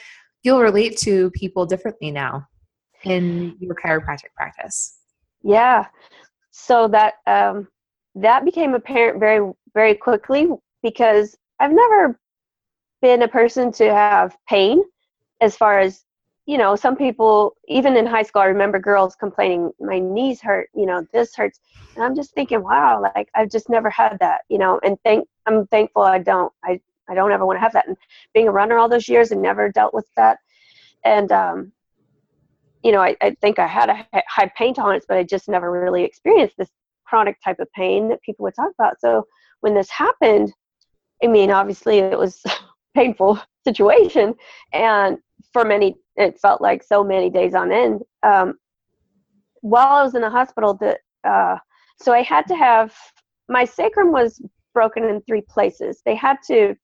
you'll 0.42 0.60
relate 0.60 0.96
to 0.98 1.30
people 1.32 1.66
differently 1.66 2.10
now 2.10 2.46
in 3.02 3.56
your 3.58 3.74
chiropractic 3.74 4.32
practice? 4.36 4.98
Yeah 5.42 5.86
so 6.58 6.88
that 6.88 7.14
um, 7.26 7.68
that 8.14 8.44
became 8.44 8.74
apparent 8.74 9.20
very 9.20 9.52
very 9.74 9.94
quickly 9.94 10.48
because 10.82 11.36
I've 11.60 11.72
never 11.72 12.18
been 13.02 13.22
a 13.22 13.28
person 13.28 13.70
to 13.72 13.92
have 13.92 14.36
pain 14.48 14.82
as 15.42 15.54
far 15.54 15.78
as 15.78 16.04
you 16.46 16.56
know 16.56 16.74
some 16.74 16.96
people 16.96 17.54
even 17.68 17.94
in 17.96 18.06
high 18.06 18.22
school 18.22 18.40
i 18.40 18.46
remember 18.46 18.78
girls 18.78 19.14
complaining 19.14 19.70
my 19.80 19.98
knees 19.98 20.40
hurt 20.40 20.70
you 20.74 20.86
know 20.86 21.06
this 21.12 21.34
hurts. 21.36 21.60
And 21.94 22.04
i'm 22.04 22.16
just 22.16 22.32
thinking 22.32 22.62
wow 22.62 23.02
like 23.02 23.28
i've 23.34 23.50
just 23.50 23.68
never 23.68 23.90
had 23.90 24.16
that 24.20 24.40
you 24.48 24.56
know 24.56 24.80
and 24.82 24.96
thank 25.04 25.28
i'm 25.44 25.66
thankful 25.66 26.02
i 26.02 26.18
don't 26.18 26.52
i 26.64 26.80
i 27.08 27.14
don't 27.14 27.32
ever 27.32 27.44
want 27.44 27.56
to 27.56 27.60
have 27.60 27.74
that. 27.74 27.86
And 27.86 27.96
being 28.32 28.48
a 28.48 28.52
runner 28.52 28.78
all 28.78 28.88
those 28.88 29.08
years 29.08 29.30
and 29.30 29.42
never 29.42 29.70
dealt 29.70 29.92
with 29.92 30.08
that 30.16 30.38
and 31.04 31.30
um 31.32 31.72
you 32.86 32.92
know, 32.92 33.00
I, 33.00 33.16
I 33.20 33.36
think 33.40 33.58
I 33.58 33.66
had 33.66 33.90
a 33.90 34.06
high 34.28 34.48
pain 34.56 34.72
tolerance, 34.72 35.04
but 35.08 35.16
I 35.16 35.24
just 35.24 35.48
never 35.48 35.72
really 35.72 36.04
experienced 36.04 36.54
this 36.56 36.70
chronic 37.04 37.36
type 37.42 37.58
of 37.58 37.66
pain 37.72 38.08
that 38.10 38.22
people 38.22 38.44
would 38.44 38.54
talk 38.54 38.70
about. 38.78 39.00
So 39.00 39.24
when 39.60 39.74
this 39.74 39.90
happened, 39.90 40.52
I 41.20 41.26
mean, 41.26 41.50
obviously 41.50 41.98
it 41.98 42.16
was 42.16 42.40
a 42.46 42.52
painful 42.94 43.40
situation, 43.66 44.36
and 44.72 45.18
for 45.52 45.64
many, 45.64 45.96
it 46.14 46.38
felt 46.38 46.60
like 46.60 46.84
so 46.84 47.02
many 47.02 47.28
days 47.28 47.54
on 47.56 47.72
end. 47.72 48.02
Um, 48.22 48.54
while 49.62 49.88
I 49.88 50.04
was 50.04 50.14
in 50.14 50.22
the 50.22 50.30
hospital, 50.30 50.74
the 50.74 50.96
uh, 51.28 51.56
so 52.00 52.12
I 52.12 52.22
had 52.22 52.46
to 52.46 52.54
have 52.54 52.94
my 53.48 53.64
sacrum 53.64 54.12
was 54.12 54.40
broken 54.74 55.02
in 55.04 55.22
three 55.22 55.42
places. 55.42 56.02
They 56.06 56.14
had 56.14 56.36
to 56.46 56.76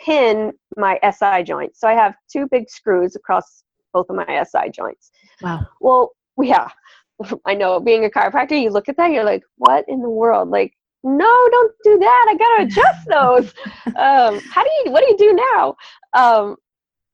pin 0.00 0.52
my 0.76 0.98
SI 1.08 1.44
joint. 1.44 1.76
So 1.76 1.86
I 1.86 1.92
have 1.92 2.14
two 2.32 2.48
big 2.50 2.68
screws 2.68 3.14
across 3.14 3.63
both 3.94 4.10
of 4.10 4.16
my 4.16 4.44
SI 4.44 4.70
joints. 4.70 5.12
Wow. 5.40 5.66
Well, 5.80 6.10
yeah, 6.38 6.68
I 7.46 7.54
know 7.54 7.80
being 7.80 8.04
a 8.04 8.10
chiropractor, 8.10 8.60
you 8.60 8.68
look 8.68 8.90
at 8.90 8.98
that, 8.98 9.12
you're 9.12 9.24
like, 9.24 9.42
what 9.56 9.86
in 9.88 10.02
the 10.02 10.10
world? 10.10 10.50
Like, 10.50 10.74
no, 11.02 11.48
don't 11.50 11.72
do 11.82 11.98
that. 11.98 12.26
I 12.28 12.36
got 12.36 12.56
to 12.56 12.62
adjust 12.64 13.08
those. 13.08 13.54
um, 13.96 14.40
how 14.50 14.62
do 14.62 14.70
you, 14.84 14.90
what 14.90 15.04
do 15.04 15.10
you 15.10 15.16
do 15.16 15.40
now? 15.54 15.76
Um, 16.12 16.56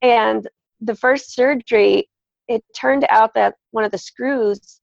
and 0.03 0.49
the 0.81 0.95
first 0.95 1.35
surgery, 1.35 2.09
it 2.49 2.65
turned 2.75 3.07
out 3.11 3.35
that 3.35 3.55
one 3.73 3.85
of 3.85 3.93
the 3.93 3.99
screws, 3.99 4.81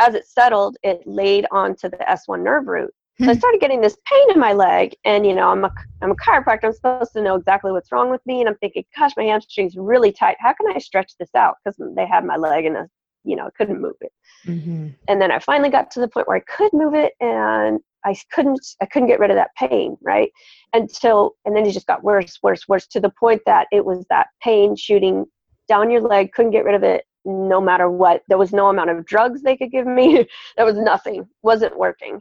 as 0.00 0.14
it 0.14 0.26
settled, 0.26 0.76
it 0.82 1.02
laid 1.06 1.46
onto 1.50 1.88
the 1.88 1.98
S1 1.98 2.42
nerve 2.42 2.66
root. 2.66 2.92
So 3.20 3.30
I 3.30 3.34
started 3.38 3.60
getting 3.60 3.80
this 3.80 3.96
pain 4.04 4.30
in 4.32 4.40
my 4.40 4.52
leg, 4.52 4.94
and 5.04 5.26
you 5.26 5.34
know, 5.34 5.48
I'm 5.48 5.64
a 5.64 5.72
I'm 6.02 6.10
a 6.10 6.16
chiropractor. 6.16 6.64
I'm 6.64 6.72
supposed 6.72 7.12
to 7.12 7.22
know 7.22 7.36
exactly 7.36 7.72
what's 7.72 7.92
wrong 7.92 8.10
with 8.10 8.20
me, 8.26 8.40
and 8.40 8.48
I'm 8.48 8.56
thinking, 8.56 8.84
gosh, 8.96 9.12
my 9.16 9.24
hamstring's 9.24 9.76
really 9.76 10.12
tight. 10.12 10.36
How 10.40 10.52
can 10.52 10.66
I 10.74 10.78
stretch 10.78 11.12
this 11.18 11.34
out? 11.34 11.56
Because 11.64 11.80
they 11.96 12.06
had 12.06 12.24
my 12.24 12.36
leg 12.36 12.64
and 12.64 12.76
you 13.24 13.36
know, 13.36 13.46
I 13.46 13.50
couldn't 13.56 13.80
move 13.80 13.96
it. 14.02 14.12
Mm-hmm. 14.46 14.88
And 15.08 15.20
then 15.20 15.32
I 15.32 15.38
finally 15.38 15.70
got 15.70 15.90
to 15.92 16.00
the 16.00 16.08
point 16.08 16.28
where 16.28 16.36
I 16.36 16.40
could 16.40 16.72
move 16.72 16.94
it, 16.94 17.14
and 17.20 17.80
I 18.04 18.14
couldn't 18.32 18.60
I 18.80 18.86
couldn't 18.86 19.08
get 19.08 19.20
rid 19.20 19.30
of 19.30 19.36
that 19.36 19.54
pain, 19.56 19.96
right? 20.02 20.30
Until 20.72 21.32
and 21.44 21.56
then 21.56 21.66
it 21.66 21.72
just 21.72 21.86
got 21.86 22.04
worse, 22.04 22.38
worse, 22.42 22.68
worse 22.68 22.86
to 22.88 23.00
the 23.00 23.12
point 23.18 23.42
that 23.46 23.66
it 23.72 23.84
was 23.84 24.04
that 24.10 24.28
pain 24.42 24.76
shooting 24.76 25.24
down 25.68 25.90
your 25.90 26.02
leg, 26.02 26.32
couldn't 26.32 26.50
get 26.50 26.64
rid 26.64 26.74
of 26.74 26.82
it 26.82 27.04
no 27.24 27.60
matter 27.60 27.90
what. 27.90 28.22
There 28.28 28.38
was 28.38 28.52
no 28.52 28.68
amount 28.68 28.90
of 28.90 29.06
drugs 29.06 29.42
they 29.42 29.56
could 29.56 29.70
give 29.70 29.86
me. 29.86 30.26
there 30.56 30.66
was 30.66 30.76
nothing. 30.76 31.26
Wasn't 31.42 31.78
working. 31.78 32.20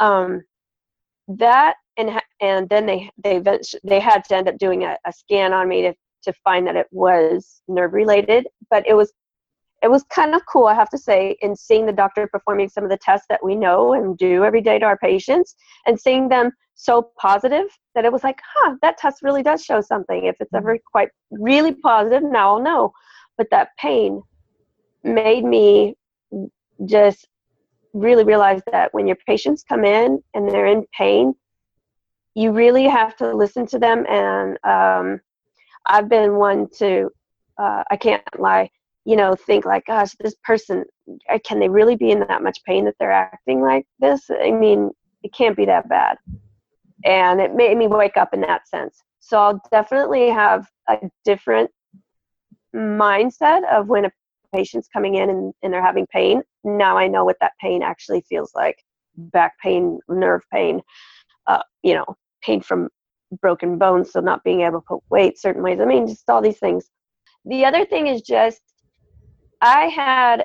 Um, 0.00 0.42
that 1.28 1.76
and 1.96 2.20
and 2.40 2.68
then 2.68 2.86
they 2.86 3.10
they 3.22 3.40
they 3.82 4.00
had 4.00 4.24
to 4.24 4.36
end 4.36 4.48
up 4.48 4.58
doing 4.58 4.84
a, 4.84 4.98
a 5.06 5.12
scan 5.12 5.52
on 5.52 5.68
me 5.68 5.82
to 5.82 5.94
to 6.24 6.32
find 6.44 6.66
that 6.66 6.76
it 6.76 6.86
was 6.90 7.62
nerve 7.68 7.92
related, 7.92 8.46
but 8.70 8.86
it 8.86 8.94
was 8.94 9.12
it 9.82 9.90
was 9.90 10.02
kind 10.04 10.34
of 10.34 10.40
cool, 10.46 10.66
I 10.66 10.74
have 10.74 10.88
to 10.90 10.98
say, 10.98 11.36
in 11.42 11.54
seeing 11.54 11.84
the 11.84 11.92
doctor 11.92 12.26
performing 12.26 12.70
some 12.70 12.84
of 12.84 12.90
the 12.90 12.96
tests 12.96 13.26
that 13.28 13.44
we 13.44 13.54
know 13.54 13.92
and 13.92 14.16
do 14.16 14.42
every 14.42 14.62
day 14.62 14.78
to 14.78 14.86
our 14.86 14.96
patients 14.96 15.54
and 15.86 16.00
seeing 16.00 16.26
them 16.28 16.52
so 16.74 17.10
positive 17.18 17.66
that 17.94 18.06
it 18.06 18.12
was 18.12 18.24
like, 18.24 18.40
huh, 18.54 18.76
that 18.80 18.96
test 18.96 19.22
really 19.22 19.42
does 19.42 19.62
show 19.62 19.82
something. 19.82 20.24
If 20.24 20.36
it's 20.40 20.52
mm-hmm. 20.52 20.68
ever 20.68 20.78
quite 20.90 21.10
really 21.30 21.74
positive, 21.74 22.22
now 22.22 22.54
I'll 22.54 22.62
know. 22.62 22.92
But 23.36 23.50
that 23.50 23.76
pain 23.78 24.22
made 25.02 25.44
me 25.44 25.96
just 26.86 27.28
really 27.94 28.24
realize 28.24 28.60
that 28.70 28.92
when 28.92 29.06
your 29.06 29.16
patients 29.26 29.64
come 29.66 29.84
in 29.84 30.22
and 30.34 30.48
they're 30.48 30.66
in 30.66 30.84
pain, 30.96 31.34
you 32.34 32.52
really 32.52 32.84
have 32.84 33.16
to 33.16 33.34
listen 33.34 33.66
to 33.68 33.78
them. 33.78 34.04
And 34.08 34.58
um, 34.64 35.20
I've 35.86 36.08
been 36.08 36.34
one 36.34 36.68
to, 36.78 37.10
uh, 37.56 37.84
I 37.90 37.96
can't 37.96 38.22
lie, 38.38 38.68
you 39.04 39.16
know, 39.16 39.36
think 39.36 39.64
like, 39.64 39.86
gosh, 39.86 40.12
this 40.20 40.34
person, 40.42 40.84
uh, 41.30 41.38
can 41.44 41.60
they 41.60 41.68
really 41.68 41.94
be 41.94 42.10
in 42.10 42.20
that 42.20 42.42
much 42.42 42.58
pain 42.66 42.84
that 42.86 42.96
they're 42.98 43.12
acting 43.12 43.60
like 43.60 43.86
this? 44.00 44.28
I 44.28 44.50
mean, 44.50 44.90
it 45.22 45.32
can't 45.32 45.56
be 45.56 45.64
that 45.66 45.88
bad. 45.88 46.18
And 47.04 47.40
it 47.40 47.54
made 47.54 47.76
me 47.76 47.86
wake 47.86 48.16
up 48.16 48.34
in 48.34 48.40
that 48.42 48.66
sense. 48.66 49.02
So 49.20 49.38
I'll 49.38 49.62
definitely 49.70 50.28
have 50.28 50.68
a 50.88 50.98
different 51.24 51.70
mindset 52.74 53.62
of 53.72 53.86
when 53.86 54.06
a 54.06 54.10
patient's 54.54 54.88
coming 54.88 55.16
in 55.16 55.30
and, 55.30 55.52
and 55.62 55.72
they're 55.72 55.84
having 55.84 56.06
pain. 56.06 56.42
Now 56.62 56.96
I 56.96 57.08
know 57.08 57.24
what 57.24 57.36
that 57.40 57.52
pain 57.60 57.82
actually 57.82 58.22
feels 58.28 58.52
like 58.54 58.76
back 59.16 59.52
pain, 59.62 59.98
nerve 60.08 60.42
pain, 60.52 60.80
uh, 61.46 61.62
you 61.82 61.94
know, 61.94 62.06
pain 62.42 62.60
from 62.60 62.88
broken 63.40 63.78
bones, 63.78 64.12
so 64.12 64.20
not 64.20 64.44
being 64.44 64.60
able 64.60 64.80
to 64.80 64.86
put 64.86 65.02
weight 65.10 65.38
certain 65.38 65.62
ways. 65.62 65.80
I 65.80 65.84
mean, 65.84 66.06
just 66.06 66.28
all 66.28 66.42
these 66.42 66.58
things. 66.58 66.90
The 67.44 67.64
other 67.64 67.84
thing 67.84 68.06
is 68.06 68.22
just 68.22 68.62
I 69.60 69.86
had 69.86 70.44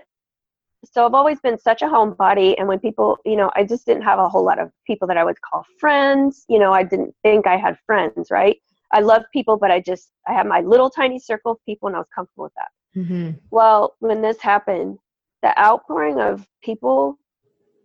so 0.85 1.05
I've 1.05 1.13
always 1.13 1.39
been 1.41 1.57
such 1.57 1.81
a 1.81 1.85
homebody, 1.85 2.55
and 2.57 2.67
when 2.67 2.79
people, 2.79 3.17
you 3.25 3.35
know, 3.35 3.51
I 3.55 3.65
just 3.65 3.85
didn't 3.85 4.03
have 4.03 4.17
a 4.17 4.29
whole 4.29 4.45
lot 4.45 4.59
of 4.59 4.71
people 4.87 5.07
that 5.09 5.17
I 5.17 5.25
would 5.25 5.39
call 5.41 5.65
friends. 5.77 6.45
You 6.47 6.57
know, 6.57 6.71
I 6.71 6.83
didn't 6.83 7.13
think 7.21 7.47
I 7.47 7.57
had 7.57 7.77
friends, 7.85 8.31
right? 8.31 8.57
I 8.91 9.01
love 9.01 9.23
people, 9.31 9.57
but 9.57 9.71
I 9.71 9.79
just 9.79 10.11
I 10.27 10.33
have 10.33 10.45
my 10.45 10.61
little 10.61 10.89
tiny 10.89 11.19
circle 11.19 11.53
of 11.53 11.57
people, 11.65 11.87
and 11.87 11.95
I 11.95 11.99
was 11.99 12.07
comfortable 12.13 12.45
with 12.45 12.53
that. 12.55 12.99
Mm-hmm. 12.99 13.31
Well, 13.51 13.95
when 13.99 14.21
this 14.21 14.41
happened, 14.41 14.97
the 15.41 15.57
outpouring 15.59 16.19
of 16.19 16.47
people 16.63 17.17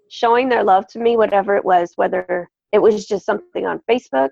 showing 0.09 0.49
their 0.49 0.65
love 0.65 0.87
to 0.89 0.99
me, 0.99 1.17
whatever 1.17 1.57
it 1.57 1.65
was, 1.65 1.93
whether 1.97 2.49
it 2.73 2.79
was 2.79 3.07
just 3.07 3.27
something 3.27 3.67
on 3.67 3.81
Facebook, 3.89 4.31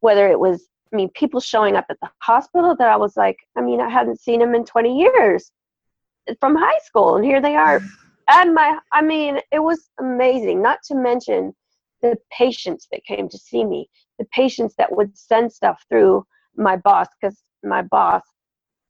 whether 0.00 0.28
it 0.28 0.38
was, 0.38 0.68
I 0.92 0.96
mean, 0.96 1.10
people 1.10 1.40
showing 1.40 1.76
up 1.76 1.86
at 1.90 1.98
the 2.00 2.10
hospital 2.18 2.74
that 2.76 2.88
I 2.88 2.96
was 2.96 3.16
like, 3.16 3.36
I 3.56 3.60
mean, 3.60 3.80
I 3.80 3.88
hadn't 3.88 4.20
seen 4.20 4.40
them 4.40 4.54
in 4.54 4.64
20 4.64 4.98
years 4.98 5.50
from 6.40 6.56
high 6.56 6.78
school, 6.84 7.16
and 7.16 7.24
here 7.24 7.40
they 7.40 7.56
are. 7.56 7.80
And 8.28 8.54
my, 8.54 8.76
I 8.92 9.02
mean, 9.02 9.38
it 9.52 9.60
was 9.60 9.88
amazing. 10.00 10.60
Not 10.60 10.80
to 10.88 10.96
mention 10.96 11.54
the 12.02 12.16
patients 12.30 12.88
that 12.92 13.04
came 13.04 13.28
to 13.28 13.38
see 13.38 13.64
me, 13.64 13.88
the 14.18 14.26
patients 14.26 14.74
that 14.78 14.94
would 14.94 15.16
send 15.16 15.52
stuff 15.52 15.82
through 15.88 16.24
my 16.56 16.76
boss, 16.76 17.06
because 17.20 17.38
my 17.62 17.82
boss, 17.82 18.22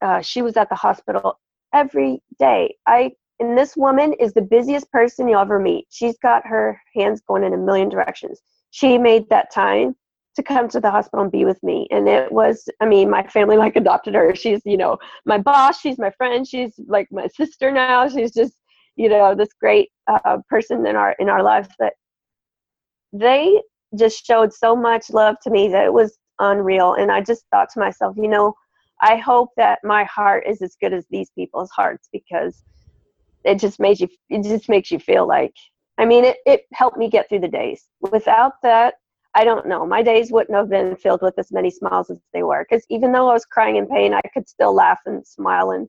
uh, 0.01 0.21
she 0.21 0.41
was 0.41 0.57
at 0.57 0.69
the 0.69 0.75
hospital 0.75 1.39
every 1.73 2.21
day. 2.39 2.75
I 2.85 3.11
and 3.39 3.57
this 3.57 3.77
woman 3.77 4.13
is 4.13 4.33
the 4.33 4.41
busiest 4.41 4.91
person 4.91 5.27
you'll 5.27 5.41
ever 5.41 5.59
meet. 5.59 5.85
She's 5.91 6.17
got 6.17 6.45
her 6.47 6.81
hands 6.95 7.21
going 7.27 7.43
in 7.43 7.53
a 7.53 7.57
million 7.57 7.87
directions. 7.87 8.41
She 8.71 8.97
made 8.97 9.29
that 9.29 9.51
time 9.53 9.95
to 10.35 10.43
come 10.43 10.67
to 10.69 10.79
the 10.79 10.89
hospital 10.89 11.23
and 11.23 11.31
be 11.31 11.45
with 11.45 11.61
me. 11.63 11.87
And 11.91 12.07
it 12.07 12.31
was, 12.31 12.67
I 12.79 12.85
mean, 12.85 13.09
my 13.09 13.23
family 13.27 13.57
like 13.57 13.75
adopted 13.75 14.15
her. 14.15 14.35
She's, 14.35 14.61
you 14.65 14.77
know, 14.77 14.97
my 15.25 15.37
boss. 15.37 15.79
She's 15.79 15.97
my 15.97 16.11
friend. 16.11 16.47
She's 16.47 16.73
like 16.87 17.07
my 17.11 17.27
sister 17.27 17.71
now. 17.71 18.07
She's 18.09 18.31
just, 18.31 18.53
you 18.95 19.09
know, 19.09 19.35
this 19.35 19.49
great 19.59 19.89
uh, 20.07 20.37
person 20.49 20.85
in 20.85 20.95
our 20.95 21.15
in 21.19 21.29
our 21.29 21.43
lives. 21.43 21.69
That 21.79 21.93
they 23.13 23.61
just 23.97 24.25
showed 24.25 24.53
so 24.53 24.75
much 24.75 25.09
love 25.09 25.35
to 25.43 25.49
me 25.49 25.67
that 25.69 25.85
it 25.85 25.93
was 25.93 26.17
unreal. 26.39 26.93
And 26.93 27.11
I 27.11 27.21
just 27.21 27.45
thought 27.51 27.69
to 27.73 27.79
myself, 27.79 28.15
you 28.17 28.27
know, 28.27 28.53
I 29.01 29.15
hope 29.15 29.49
that 29.57 29.79
my 29.83 30.03
heart 30.05 30.45
is 30.47 30.61
as 30.61 30.75
good 30.81 30.93
as 30.93 31.05
these 31.09 31.29
people's 31.31 31.71
hearts 31.71 32.09
because 32.11 32.63
it 33.43 33.59
just 33.59 33.79
makes 33.79 33.99
you 33.99 34.07
it 34.29 34.43
just 34.43 34.67
makes 34.67 34.91
you 34.91 34.99
feel 34.99 35.27
like 35.27 35.53
I 35.97 36.05
mean 36.05 36.25
it, 36.25 36.37
it 36.45 36.61
helped 36.73 36.97
me 36.97 37.09
get 37.09 37.29
through 37.29 37.41
the 37.41 37.47
days. 37.47 37.87
Without 38.01 38.53
that 38.63 38.95
I 39.37 39.43
don't 39.43 39.67
know. 39.67 39.85
My 39.85 40.01
days 40.01 40.31
wouldn't 40.31 40.57
have 40.57 40.67
been 40.67 40.95
filled 40.95 41.21
with 41.21 41.37
as 41.37 41.51
many 41.51 41.69
smiles 41.69 42.09
as 42.09 42.17
they 42.33 42.41
were. 42.41 42.65
Because 42.67 42.83
even 42.89 43.11
though 43.11 43.29
I 43.29 43.33
was 43.33 43.45
crying 43.45 43.75
in 43.75 43.85
pain, 43.85 44.11
I 44.11 44.21
could 44.33 44.49
still 44.49 44.73
laugh 44.73 44.99
and 45.05 45.25
smile, 45.27 45.69
and 45.69 45.87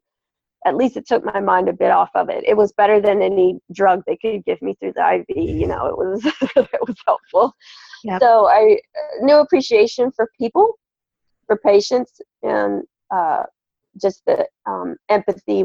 at 0.66 0.76
least 0.76 0.96
it 0.96 1.06
took 1.06 1.24
my 1.24 1.40
mind 1.40 1.68
a 1.68 1.72
bit 1.72 1.90
off 1.90 2.10
of 2.14 2.28
it. 2.28 2.44
It 2.46 2.56
was 2.56 2.72
better 2.72 3.00
than 3.00 3.22
any 3.22 3.58
drug 3.72 4.02
they 4.06 4.16
could 4.16 4.44
give 4.44 4.60
me 4.60 4.74
through 4.80 4.94
the 4.94 5.24
IV. 5.28 5.36
You 5.36 5.66
know, 5.66 5.86
it 5.86 5.96
was 5.96 6.24
it 6.56 6.80
was 6.86 6.96
helpful. 7.06 7.54
Yep. 8.04 8.20
So 8.20 8.48
I 8.48 8.78
uh, 8.96 9.24
new 9.24 9.36
appreciation 9.36 10.10
for 10.14 10.30
people, 10.38 10.78
for 11.46 11.56
patients, 11.56 12.20
and 12.42 12.82
uh, 13.14 13.44
just 14.00 14.22
the 14.26 14.46
um, 14.66 14.96
empathy 15.08 15.64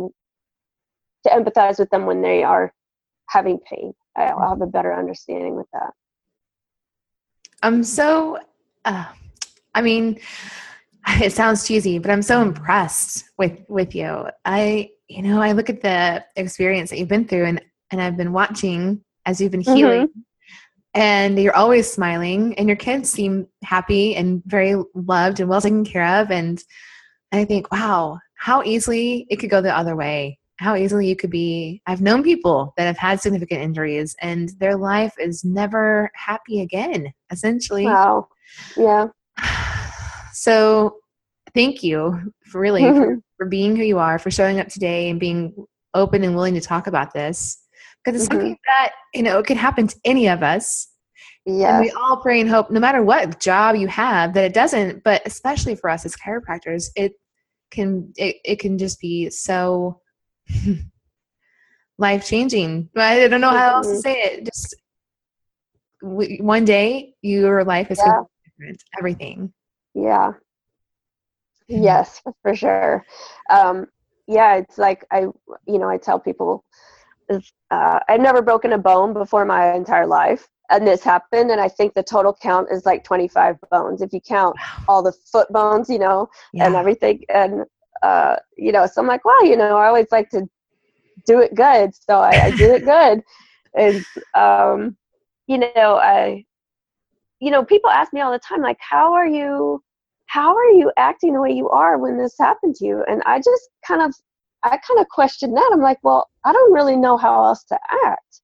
to 1.23 1.29
empathize 1.29 1.79
with 1.79 1.89
them 1.89 2.05
when 2.05 2.21
they 2.21 2.43
are 2.43 2.73
having 3.29 3.59
pain. 3.59 3.93
I'll 4.15 4.49
have 4.49 4.61
a 4.61 4.67
better 4.67 4.93
understanding 4.93 5.55
with 5.55 5.67
that. 5.73 5.91
I'm 7.63 7.83
so, 7.83 8.37
uh, 8.85 9.05
I 9.73 9.81
mean, 9.81 10.19
it 11.21 11.33
sounds 11.33 11.67
cheesy, 11.67 11.99
but 11.99 12.11
I'm 12.11 12.21
so 12.21 12.41
impressed 12.41 13.25
with 13.37 13.59
with 13.67 13.95
you. 13.95 14.27
I, 14.45 14.89
you 15.07 15.21
know, 15.21 15.41
I 15.41 15.51
look 15.51 15.69
at 15.69 15.81
the 15.81 16.23
experience 16.35 16.89
that 16.89 16.99
you've 16.99 17.07
been 17.07 17.27
through, 17.27 17.45
and 17.45 17.61
and 17.91 18.01
I've 18.01 18.17
been 18.17 18.33
watching 18.33 19.03
as 19.25 19.39
you've 19.39 19.51
been 19.51 19.61
healing, 19.61 20.07
mm-hmm. 20.07 20.19
and 20.93 21.39
you're 21.39 21.55
always 21.55 21.91
smiling, 21.91 22.53
and 22.55 22.67
your 22.67 22.77
kids 22.77 23.11
seem 23.11 23.47
happy 23.63 24.15
and 24.15 24.41
very 24.45 24.75
loved 24.95 25.39
and 25.39 25.49
well 25.49 25.61
taken 25.61 25.85
care 25.85 26.21
of, 26.21 26.31
and 26.31 26.63
I 27.31 27.45
think, 27.45 27.71
wow, 27.71 28.19
how 28.35 28.63
easily 28.63 29.25
it 29.29 29.37
could 29.37 29.49
go 29.49 29.61
the 29.61 29.75
other 29.75 29.95
way 29.95 30.39
how 30.63 30.75
easily 30.75 31.07
you 31.07 31.15
could 31.15 31.29
be. 31.29 31.81
I've 31.85 32.01
known 32.01 32.23
people 32.23 32.73
that 32.77 32.85
have 32.85 32.97
had 32.97 33.19
significant 33.19 33.61
injuries 33.61 34.15
and 34.21 34.49
their 34.59 34.75
life 34.75 35.13
is 35.19 35.43
never 35.43 36.09
happy 36.15 36.61
again, 36.61 37.11
essentially. 37.31 37.85
Wow. 37.85 38.27
Yeah. 38.77 39.07
So 40.43 40.97
thank 41.55 41.83
you 41.83 42.33
for 42.47 42.59
really 42.59 42.81
mm-hmm. 42.81 42.99
for, 43.15 43.21
for, 43.37 43.45
being 43.45 43.77
who 43.77 43.83
you 43.83 43.97
are, 43.97 44.19
for 44.19 44.29
showing 44.29 44.59
up 44.59 44.67
today 44.67 45.09
and 45.09 45.17
being 45.17 45.55
open 45.93 46.21
and 46.25 46.35
willing 46.35 46.55
to 46.55 46.59
talk 46.59 46.87
about 46.87 47.13
this. 47.13 47.63
Because 48.03 48.21
it's 48.21 48.29
mm-hmm. 48.29 48.39
something 48.39 48.57
that, 48.67 48.91
you 49.13 49.23
know, 49.23 49.39
it 49.39 49.45
could 49.45 49.55
happen 49.55 49.87
to 49.87 49.95
any 50.03 50.27
of 50.27 50.43
us. 50.43 50.89
Yeah. 51.45 51.79
We 51.79 51.91
all 51.91 52.17
pray 52.17 52.41
and 52.41 52.49
hope, 52.49 52.71
no 52.71 52.81
matter 52.81 53.01
what 53.01 53.39
job 53.39 53.77
you 53.77 53.87
have, 53.87 54.33
that 54.33 54.43
it 54.43 54.53
doesn't, 54.53 55.05
but 55.05 55.21
especially 55.25 55.75
for 55.75 55.89
us 55.89 56.05
as 56.05 56.13
chiropractors, 56.17 56.89
it 56.97 57.13
can 57.71 58.11
it, 58.17 58.35
it 58.43 58.59
can 58.59 58.77
just 58.77 58.99
be 58.99 59.29
so 59.29 60.01
life 61.97 62.27
changing. 62.27 62.89
I 62.97 63.29
don't 63.29 63.39
know 63.39 63.49
how 63.49 63.75
else 63.75 63.87
to 63.87 63.97
say 63.97 64.15
it. 64.15 64.45
Just 64.45 64.75
one 66.01 66.65
day 66.65 67.13
your 67.21 67.63
life 67.63 67.91
is 67.91 68.01
yeah. 68.05 68.23
different. 68.45 68.83
Everything. 68.99 69.53
Yeah. 69.93 70.33
Yes, 71.67 72.21
for 72.41 72.55
sure. 72.55 73.05
Um, 73.49 73.87
yeah, 74.27 74.55
it's 74.55 74.77
like 74.77 75.05
I, 75.11 75.21
you 75.67 75.79
know, 75.79 75.89
I 75.89 75.97
tell 75.97 76.19
people, 76.19 76.63
uh, 77.71 77.99
I've 78.07 78.21
never 78.21 78.41
broken 78.41 78.73
a 78.73 78.77
bone 78.77 79.13
before 79.13 79.45
my 79.45 79.73
entire 79.73 80.07
life, 80.07 80.47
and 80.69 80.85
this 80.87 81.03
happened, 81.03 81.51
and 81.51 81.59
I 81.61 81.69
think 81.69 81.93
the 81.93 82.03
total 82.03 82.33
count 82.41 82.69
is 82.71 82.85
like 82.85 83.03
25 83.03 83.57
bones 83.71 84.01
if 84.01 84.13
you 84.13 84.21
count 84.21 84.55
all 84.87 85.01
the 85.03 85.13
foot 85.31 85.47
bones, 85.51 85.89
you 85.89 85.99
know, 85.99 86.29
yeah. 86.53 86.65
and 86.65 86.75
everything. 86.75 87.23
And 87.29 87.65
uh, 88.01 88.37
you 88.57 88.71
know, 88.71 88.85
so 88.85 89.01
I'm 89.01 89.07
like, 89.07 89.25
well, 89.25 89.45
you 89.45 89.57
know, 89.57 89.77
I 89.77 89.87
always 89.87 90.11
like 90.11 90.29
to 90.31 90.47
do 91.25 91.39
it 91.39 91.55
good, 91.55 91.93
so 91.95 92.19
I, 92.19 92.45
I 92.45 92.51
did 92.51 92.81
it 92.81 92.85
good. 92.85 93.21
And 93.75 94.05
um, 94.35 94.97
you 95.47 95.57
know, 95.57 95.97
I, 95.97 96.45
you 97.43 97.51
know, 97.51 97.65
people 97.65 97.89
ask 97.89 98.13
me 98.13 98.21
all 98.21 98.31
the 98.31 98.39
time, 98.39 98.61
like, 98.61 98.77
how 98.79 99.11
are 99.11 99.27
you, 99.27 99.83
how 100.27 100.55
are 100.55 100.71
you 100.71 100.91
acting 100.97 101.33
the 101.33 101.41
way 101.41 101.51
you 101.51 101.69
are 101.69 101.97
when 101.97 102.17
this 102.17 102.35
happened 102.39 102.73
to 102.75 102.85
you? 102.85 103.03
And 103.09 103.21
I 103.25 103.39
just 103.39 103.69
kind 103.85 104.01
of, 104.01 104.15
I 104.63 104.77
kind 104.77 104.99
of 105.01 105.09
question 105.09 105.53
that. 105.53 105.71
I'm 105.73 105.81
like, 105.81 105.99
well, 106.03 106.29
I 106.45 106.53
don't 106.53 106.71
really 106.71 106.95
know 106.95 107.17
how 107.17 107.43
else 107.43 107.65
to 107.65 107.77
act. 108.05 108.41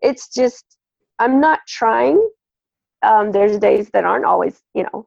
It's 0.00 0.32
just, 0.32 0.64
I'm 1.18 1.40
not 1.40 1.60
trying 1.68 2.26
um, 3.02 3.32
there's 3.32 3.58
days 3.58 3.90
that 3.92 4.04
aren't 4.04 4.24
always, 4.24 4.62
you 4.74 4.84
know, 4.84 5.06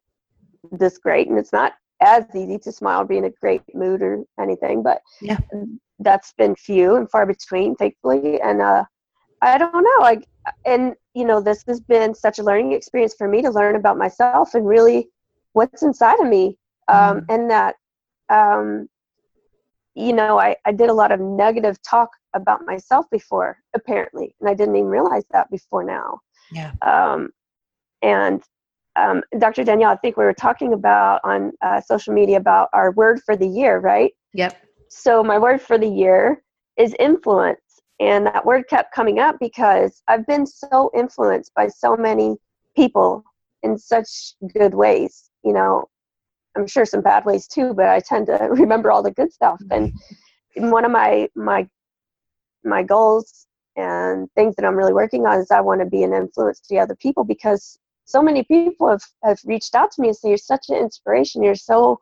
this 0.71 0.99
great, 0.99 1.27
and 1.27 1.39
it's 1.39 1.51
not 1.51 1.73
as 2.01 2.25
easy 2.35 2.59
to 2.59 2.71
smile, 2.71 3.03
be 3.05 3.17
in 3.17 3.25
a 3.25 3.31
great 3.41 3.63
mood 3.73 4.03
or 4.03 4.23
anything. 4.39 4.83
But 4.83 5.01
yeah, 5.19 5.39
that's 5.99 6.33
been 6.37 6.55
few 6.55 6.95
and 6.95 7.09
far 7.09 7.25
between, 7.25 7.75
thankfully. 7.75 8.39
And 8.41 8.61
uh, 8.61 8.85
I 9.41 9.57
don't 9.57 9.73
know, 9.73 10.01
like, 10.01 10.27
and 10.65 10.93
you 11.13 11.25
know, 11.25 11.41
this 11.41 11.63
has 11.67 11.79
been 11.79 12.13
such 12.13 12.39
a 12.39 12.43
learning 12.43 12.73
experience 12.73 13.15
for 13.17 13.27
me 13.27 13.41
to 13.41 13.49
learn 13.49 13.75
about 13.75 13.97
myself 13.97 14.53
and 14.53 14.67
really 14.67 15.09
what's 15.53 15.83
inside 15.83 16.19
of 16.19 16.27
me, 16.27 16.57
um, 16.87 17.21
mm. 17.21 17.25
and 17.29 17.49
that. 17.49 17.75
Um, 18.29 18.87
you 19.93 20.13
know, 20.13 20.39
I, 20.39 20.55
I 20.63 20.71
did 20.71 20.89
a 20.89 20.93
lot 20.93 21.11
of 21.11 21.19
negative 21.19 21.77
talk 21.81 22.11
about 22.33 22.65
myself 22.65 23.07
before, 23.11 23.57
apparently, 23.73 24.33
and 24.39 24.49
I 24.49 24.53
didn't 24.53 24.77
even 24.77 24.87
realize 24.87 25.23
that 25.31 25.51
before 25.51 25.83
now. 25.83 26.19
Yeah. 26.49 26.71
Um, 26.81 27.29
and 28.01 28.41
um, 28.95 29.21
Dr. 29.37 29.63
Danielle, 29.63 29.91
I 29.91 29.95
think 29.97 30.17
we 30.17 30.23
were 30.23 30.33
talking 30.33 30.73
about 30.73 31.21
on 31.23 31.51
uh, 31.61 31.81
social 31.81 32.13
media 32.13 32.37
about 32.37 32.69
our 32.73 32.91
word 32.91 33.21
for 33.25 33.35
the 33.35 33.47
year, 33.47 33.79
right? 33.79 34.11
Yep. 34.33 34.61
So 34.89 35.23
my 35.23 35.37
word 35.37 35.61
for 35.61 35.77
the 35.77 35.87
year 35.87 36.41
is 36.77 36.95
influence. 36.99 37.61
And 38.01 38.25
that 38.25 38.45
word 38.45 38.67
kept 38.67 38.93
coming 38.93 39.19
up 39.19 39.37
because 39.39 40.01
I've 40.07 40.25
been 40.25 40.47
so 40.47 40.89
influenced 40.95 41.53
by 41.53 41.67
so 41.67 41.95
many 41.95 42.35
people 42.75 43.23
in 43.61 43.77
such 43.77 44.33
good 44.55 44.73
ways. 44.73 45.29
You 45.43 45.53
know, 45.53 45.87
I'm 46.57 46.65
sure 46.65 46.83
some 46.83 47.01
bad 47.01 47.25
ways 47.25 47.47
too, 47.47 47.75
but 47.75 47.89
I 47.89 47.99
tend 47.99 48.25
to 48.25 48.33
remember 48.49 48.91
all 48.91 49.03
the 49.03 49.11
good 49.11 49.31
stuff. 49.31 49.61
And 49.69 49.93
one 50.55 50.83
of 50.83 50.91
my 50.91 51.29
my 51.35 51.67
my 52.63 52.81
goals 52.81 53.45
and 53.75 54.27
things 54.35 54.55
that 54.55 54.65
I'm 54.65 54.75
really 54.75 54.93
working 54.93 55.27
on 55.27 55.39
is 55.39 55.51
I 55.51 55.61
want 55.61 55.81
to 55.81 55.85
be 55.85 56.01
an 56.01 56.13
influence 56.13 56.59
to 56.61 56.77
other 56.77 56.95
people 56.95 57.23
because 57.23 57.77
so 58.05 58.21
many 58.21 58.43
people 58.43 58.89
have, 58.89 59.03
have 59.23 59.39
reached 59.45 59.75
out 59.75 59.91
to 59.91 60.01
me 60.01 60.09
and 60.09 60.17
say 60.17 60.29
you're 60.29 60.37
such 60.37 60.65
an 60.69 60.75
inspiration 60.75 61.41
you're 61.41 61.55
so 61.55 61.99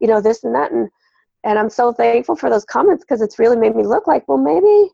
you 0.00 0.06
know 0.06 0.20
this 0.20 0.44
and 0.44 0.54
that 0.54 0.70
and 0.70 0.90
and 1.44 1.58
i'm 1.58 1.70
so 1.70 1.92
thankful 1.92 2.36
for 2.36 2.50
those 2.50 2.64
comments 2.66 3.02
because 3.02 3.22
it's 3.22 3.38
really 3.38 3.56
made 3.56 3.74
me 3.74 3.82
look 3.82 4.06
like 4.06 4.26
well 4.28 4.36
maybe 4.36 4.90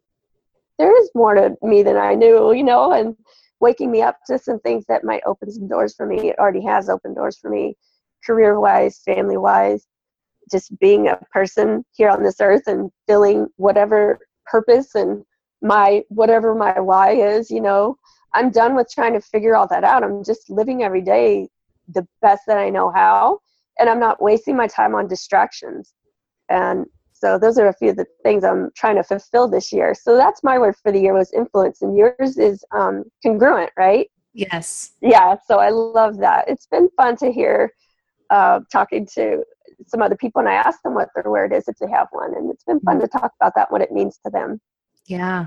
there 0.82 1.00
is 1.00 1.10
more 1.14 1.34
to 1.34 1.54
me 1.62 1.82
than 1.82 1.96
i 1.96 2.14
knew 2.14 2.52
you 2.52 2.64
know 2.64 2.92
and 2.92 3.16
waking 3.60 3.90
me 3.90 4.02
up 4.02 4.18
to 4.26 4.38
some 4.38 4.58
things 4.60 4.84
that 4.88 5.04
might 5.04 5.22
open 5.26 5.50
some 5.50 5.68
doors 5.68 5.94
for 5.94 6.06
me 6.06 6.30
it 6.30 6.38
already 6.38 6.64
has 6.64 6.88
opened 6.88 7.16
doors 7.16 7.38
for 7.38 7.50
me 7.50 7.76
career 8.24 8.58
wise 8.58 9.00
family 9.04 9.36
wise 9.36 9.86
just 10.50 10.76
being 10.80 11.08
a 11.08 11.18
person 11.32 11.84
here 11.92 12.10
on 12.10 12.22
this 12.22 12.40
earth 12.40 12.66
and 12.66 12.90
filling 13.06 13.46
whatever 13.56 14.18
purpose 14.46 14.94
and 14.94 15.24
my 15.62 16.02
whatever 16.08 16.54
my 16.54 16.80
why 16.80 17.12
is 17.12 17.50
you 17.50 17.60
know 17.60 17.96
I'm 18.34 18.50
done 18.50 18.74
with 18.74 18.90
trying 18.90 19.12
to 19.12 19.20
figure 19.20 19.54
all 19.54 19.66
that 19.68 19.84
out. 19.84 20.02
I'm 20.02 20.24
just 20.24 20.48
living 20.50 20.82
every 20.82 21.02
day 21.02 21.48
the 21.88 22.06
best 22.20 22.42
that 22.46 22.58
I 22.58 22.70
know 22.70 22.90
how, 22.90 23.40
and 23.78 23.88
I'm 23.88 24.00
not 24.00 24.22
wasting 24.22 24.56
my 24.56 24.66
time 24.66 24.94
on 24.94 25.06
distractions. 25.06 25.92
And 26.48 26.86
so 27.22 27.38
those 27.38 27.58
are 27.58 27.68
a 27.68 27.74
few 27.74 27.90
of 27.90 27.96
the 27.96 28.06
things 28.22 28.42
I'm 28.42 28.70
trying 28.74 28.96
to 28.96 29.04
fulfill 29.04 29.48
this 29.48 29.72
year. 29.72 29.94
So 29.94 30.16
that's 30.16 30.42
my 30.42 30.58
word 30.58 30.74
for 30.82 30.90
the 30.90 31.00
year 31.00 31.14
was 31.14 31.32
influence, 31.32 31.82
and 31.82 31.96
yours 31.96 32.36
is 32.36 32.64
um, 32.72 33.04
congruent, 33.22 33.70
right? 33.76 34.10
Yes. 34.34 34.92
Yeah. 35.00 35.36
So 35.46 35.58
I 35.58 35.70
love 35.70 36.18
that. 36.18 36.48
It's 36.48 36.66
been 36.66 36.88
fun 36.96 37.16
to 37.18 37.30
hear 37.30 37.72
uh, 38.30 38.60
talking 38.72 39.06
to 39.14 39.44
some 39.86 40.02
other 40.02 40.16
people, 40.16 40.40
and 40.40 40.48
I 40.48 40.54
asked 40.54 40.82
them 40.82 40.94
what 40.94 41.10
their 41.14 41.30
word 41.30 41.52
is 41.52 41.68
if 41.68 41.76
they 41.78 41.90
have 41.90 42.08
one, 42.10 42.34
and 42.34 42.50
it's 42.50 42.64
been 42.64 42.80
fun 42.80 43.00
to 43.00 43.08
talk 43.08 43.32
about 43.40 43.52
that, 43.54 43.70
what 43.70 43.82
it 43.82 43.92
means 43.92 44.18
to 44.24 44.30
them. 44.30 44.60
Yeah, 45.06 45.46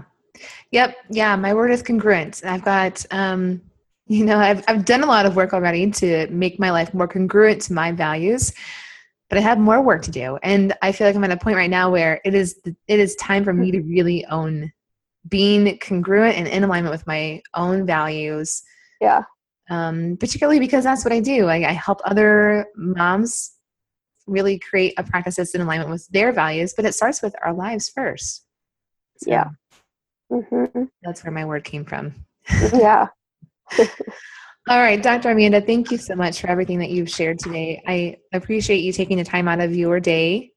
Yep. 0.72 0.98
Yeah. 1.10 1.36
My 1.36 1.54
word 1.54 1.72
is 1.72 1.82
congruent. 1.82 2.42
I've 2.46 2.64
got, 2.64 3.06
um, 3.12 3.62
you 4.08 4.26
know, 4.26 4.38
I've, 4.38 4.64
I've 4.68 4.86
done 4.86 5.04
a 5.04 5.08
lot 5.08 5.26
of 5.26 5.36
work 5.36 5.54
already 5.54 5.90
to 5.92 6.28
make 6.28 6.60
my 6.60 6.72
life 6.72 6.94
more 6.94 7.08
congruent 7.08 7.62
to 7.64 7.74
my 7.74 7.92
values, 7.92 8.54
but 9.30 9.38
I 9.38 9.42
have 9.42 9.58
more 9.58 9.82
work 9.82 10.04
to 10.04 10.12
do. 10.12 10.38
And 10.44 10.74
I 10.82 10.92
feel 10.92 11.08
like 11.08 11.16
I'm 11.16 11.24
at 11.24 11.32
a 11.32 11.38
point 11.38 11.58
right 11.58 11.70
now 11.70 11.90
where 11.90 12.22
it 12.24 12.34
is, 12.34 12.60
it 12.66 13.00
is 13.00 13.16
time 13.16 13.44
for 13.44 13.54
me 13.54 13.72
to 13.72 13.82
really 13.82 14.26
own 14.28 14.72
being 15.28 15.78
congruent 15.80 16.38
and 16.38 16.48
in 16.48 16.64
alignment 16.64 16.94
with 16.94 17.08
my 17.08 17.42
own 17.56 17.86
values. 17.86 18.62
Yeah. 19.02 19.24
Um, 19.70 20.18
particularly 20.20 20.60
because 20.60 20.84
that's 20.84 21.04
what 21.04 21.12
I 21.12 21.20
do. 21.20 21.48
I, 21.48 21.70
I 21.70 21.74
help 21.74 22.02
other 22.06 22.68
moms 22.76 23.52
really 24.28 24.60
create 24.60 24.94
a 24.98 25.04
practice 25.04 25.36
that's 25.36 25.56
in 25.56 25.62
alignment 25.62 25.90
with 25.90 26.08
their 26.10 26.32
values, 26.32 26.74
but 26.76 26.86
it 26.86 26.94
starts 26.94 27.22
with 27.22 27.36
our 27.44 27.54
lives 27.54 27.90
first. 27.90 28.44
So. 29.18 29.32
Yeah. 29.32 29.50
Mm-hmm. 30.32 30.84
That's 31.04 31.24
where 31.24 31.32
my 31.32 31.46
word 31.46 31.64
came 31.64 31.86
from. 31.86 32.14
yeah. 32.74 33.08
All 34.68 34.80
right, 34.80 35.02
Dr. 35.02 35.30
Amanda, 35.30 35.62
thank 35.62 35.92
you 35.92 35.98
so 36.00 36.16
much 36.16 36.42
for 36.42 36.48
everything 36.48 36.80
that 36.80 36.90
you've 36.90 37.10
shared 37.10 37.38
today. 37.38 37.84
I 37.86 38.18
appreciate 38.34 38.80
you 38.80 38.92
taking 38.92 39.18
the 39.18 39.24
time 39.24 39.48
out 39.48 39.60
of 39.60 39.76
your 39.76 40.00
day 40.00 40.54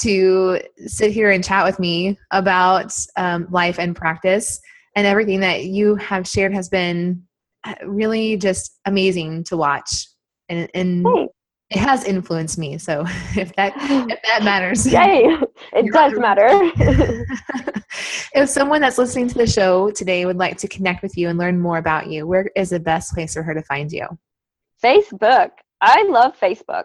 to 0.00 0.60
sit 0.86 1.12
here 1.12 1.30
and 1.30 1.42
chat 1.42 1.64
with 1.64 1.78
me 1.78 2.18
about 2.30 2.92
um, 3.16 3.46
life 3.50 3.78
and 3.78 3.96
practice. 3.96 4.60
And 4.96 5.06
everything 5.06 5.40
that 5.40 5.64
you 5.64 5.96
have 5.96 6.28
shared 6.28 6.52
has 6.52 6.68
been 6.68 7.22
uh, 7.64 7.74
really 7.86 8.36
just 8.36 8.78
amazing 8.84 9.44
to 9.44 9.56
watch. 9.56 10.06
And, 10.50 10.68
and 10.74 11.06
it 11.70 11.78
has 11.78 12.04
influenced 12.04 12.58
me. 12.58 12.78
So 12.78 13.04
if 13.36 13.54
that 13.56 13.74
if 13.76 14.22
that 14.22 14.42
matters, 14.42 14.86
yay! 14.92 15.36
It 15.72 15.92
does 15.92 16.18
matter. 16.18 16.48
if 18.34 18.48
someone 18.48 18.80
that's 18.80 18.98
listening 18.98 19.28
to 19.28 19.34
the 19.34 19.46
show 19.46 19.90
today 19.90 20.24
would 20.24 20.38
like 20.38 20.56
to 20.58 20.68
connect 20.68 21.02
with 21.02 21.16
you 21.16 21.28
and 21.28 21.38
learn 21.38 21.60
more 21.60 21.78
about 21.78 22.08
you, 22.08 22.26
where 22.26 22.50
is 22.56 22.70
the 22.70 22.80
best 22.80 23.12
place 23.12 23.34
for 23.34 23.42
her 23.42 23.54
to 23.54 23.62
find 23.62 23.92
you? 23.92 24.06
Facebook. 24.82 25.50
I 25.80 26.02
love 26.04 26.38
Facebook. 26.38 26.84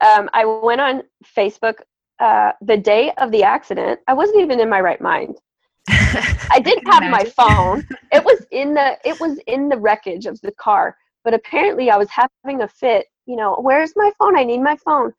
Um, 0.00 0.28
I 0.32 0.44
went 0.44 0.80
on 0.80 1.02
Facebook 1.36 1.76
uh, 2.20 2.52
the 2.60 2.76
day 2.76 3.12
of 3.18 3.30
the 3.32 3.42
accident. 3.42 4.00
I 4.06 4.12
wasn't 4.12 4.40
even 4.40 4.60
in 4.60 4.68
my 4.68 4.80
right 4.80 5.00
mind. 5.00 5.36
I 5.88 6.60
didn't 6.62 6.86
have 6.86 7.10
my 7.10 7.24
phone. 7.24 7.86
It 8.12 8.24
was 8.24 8.46
in 8.50 8.74
the 8.74 8.98
it 9.04 9.18
was 9.20 9.38
in 9.46 9.68
the 9.68 9.78
wreckage 9.78 10.26
of 10.26 10.40
the 10.42 10.52
car. 10.52 10.96
But 11.24 11.34
apparently, 11.34 11.90
I 11.90 11.96
was 11.96 12.08
having 12.10 12.62
a 12.62 12.68
fit 12.68 13.06
you 13.26 13.36
know, 13.36 13.56
where's 13.60 13.92
my 13.96 14.10
phone? 14.18 14.36
I 14.36 14.44
need 14.44 14.60
my 14.60 14.76
phone. 14.76 15.12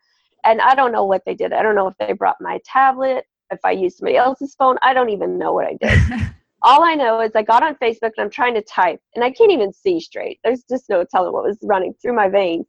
And 0.44 0.62
I 0.62 0.76
don't 0.76 0.92
know 0.92 1.06
what 1.06 1.24
they 1.26 1.34
did. 1.34 1.54
I 1.54 1.64
don't 1.64 1.76
know 1.76 1.88
if 1.88 1.96
they 1.98 2.14
brought 2.14 2.38
my 2.40 2.60
tablet, 2.66 3.26
if 3.52 3.60
I 3.64 3.72
used 3.72 3.98
somebody 3.98 4.18
else's 4.18 4.56
phone. 4.56 4.78
I 4.82 4.94
don't 4.94 5.10
even 5.10 5.38
know 5.38 5.54
what 5.54 5.66
I 5.66 5.78
did. 5.80 6.30
All 6.62 6.84
I 6.84 6.96
know 6.96 7.22
is 7.22 7.32
I 7.36 7.44
got 7.44 7.64
on 7.64 7.76
Facebook 7.76 8.12
and 8.18 8.26
I'm 8.26 8.30
trying 8.30 8.56
to 8.56 8.62
type 8.62 9.00
and 9.14 9.24
I 9.24 9.32
can't 9.32 9.52
even 9.52 9.72
see 9.72 10.00
straight. 10.00 10.40
There's 10.44 10.64
just 10.64 10.90
no 10.90 11.04
telling 11.04 11.34
what 11.34 11.44
was 11.44 11.58
running 11.62 11.94
through 12.02 12.16
my 12.16 12.30
veins. 12.30 12.66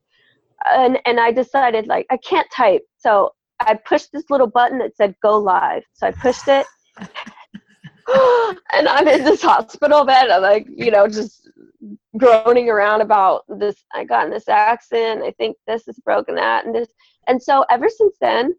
And 0.70 0.98
and 1.06 1.20
I 1.20 1.32
decided 1.32 1.86
like 1.86 2.06
I 2.10 2.16
can't 2.18 2.48
type. 2.54 2.82
So 2.98 3.32
I 3.60 3.74
pushed 3.74 4.12
this 4.12 4.24
little 4.28 4.46
button 4.46 4.78
that 4.78 4.96
said 4.96 5.14
go 5.22 5.38
live. 5.38 5.82
So 5.94 6.08
I 6.08 6.10
pushed 6.10 6.48
it. 6.48 6.66
and 8.72 8.88
I'm 8.88 9.08
in 9.08 9.24
this 9.24 9.42
hospital 9.42 10.04
bed. 10.04 10.30
I'm 10.30 10.42
like, 10.42 10.66
you 10.68 10.90
know, 10.90 11.08
just 11.08 11.46
groaning 12.16 12.68
around 12.68 13.00
about 13.00 13.44
this 13.48 13.84
i 13.94 14.04
got 14.04 14.24
in 14.26 14.30
this 14.30 14.48
accident 14.48 15.22
i 15.22 15.30
think 15.32 15.56
this 15.66 15.86
is 15.88 15.98
broken 16.00 16.34
that 16.34 16.64
and 16.64 16.74
this 16.74 16.88
and 17.28 17.42
so 17.42 17.64
ever 17.70 17.88
since 17.88 18.16
then 18.20 18.54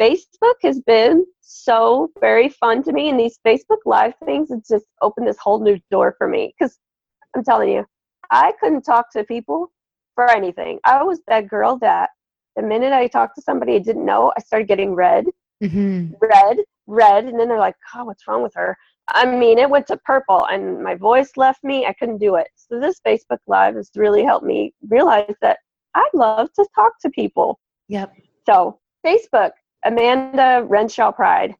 facebook 0.00 0.54
has 0.62 0.80
been 0.80 1.24
so 1.40 2.10
very 2.20 2.48
fun 2.48 2.82
to 2.82 2.92
me 2.92 3.08
and 3.08 3.18
these 3.18 3.38
facebook 3.46 3.78
live 3.86 4.12
things 4.24 4.50
it's 4.50 4.68
just 4.68 4.86
opened 5.02 5.26
this 5.26 5.38
whole 5.38 5.60
new 5.60 5.78
door 5.90 6.14
for 6.18 6.28
me 6.28 6.54
because 6.58 6.78
i'm 7.34 7.44
telling 7.44 7.70
you 7.70 7.84
i 8.30 8.52
couldn't 8.60 8.82
talk 8.82 9.10
to 9.10 9.24
people 9.24 9.70
for 10.14 10.30
anything 10.30 10.78
i 10.84 11.02
was 11.02 11.20
that 11.26 11.48
girl 11.48 11.78
that 11.78 12.10
the 12.56 12.62
minute 12.62 12.92
i 12.92 13.06
talked 13.06 13.36
to 13.36 13.42
somebody 13.42 13.76
i 13.76 13.78
didn't 13.78 14.04
know 14.04 14.32
i 14.36 14.40
started 14.40 14.68
getting 14.68 14.94
red 14.94 15.24
mm-hmm. 15.62 16.12
red 16.20 16.58
red 16.86 17.24
and 17.24 17.38
then 17.38 17.48
they're 17.48 17.58
like 17.58 17.76
oh 17.94 18.04
what's 18.04 18.26
wrong 18.26 18.42
with 18.42 18.54
her 18.54 18.76
I 19.08 19.26
mean, 19.26 19.58
it 19.58 19.68
went 19.68 19.86
to 19.88 19.96
purple 19.98 20.46
and 20.46 20.82
my 20.82 20.94
voice 20.94 21.32
left 21.36 21.62
me. 21.62 21.86
I 21.86 21.92
couldn't 21.92 22.18
do 22.18 22.36
it. 22.36 22.48
So 22.56 22.80
this 22.80 23.00
Facebook 23.06 23.38
Live 23.46 23.74
has 23.74 23.90
really 23.96 24.24
helped 24.24 24.46
me 24.46 24.72
realize 24.88 25.34
that 25.42 25.58
I 25.94 26.08
love 26.14 26.52
to 26.54 26.66
talk 26.74 26.92
to 27.02 27.10
people. 27.10 27.58
Yep. 27.88 28.12
So 28.46 28.80
Facebook, 29.06 29.50
Amanda 29.84 30.64
Renshaw 30.66 31.12
Pride. 31.12 31.54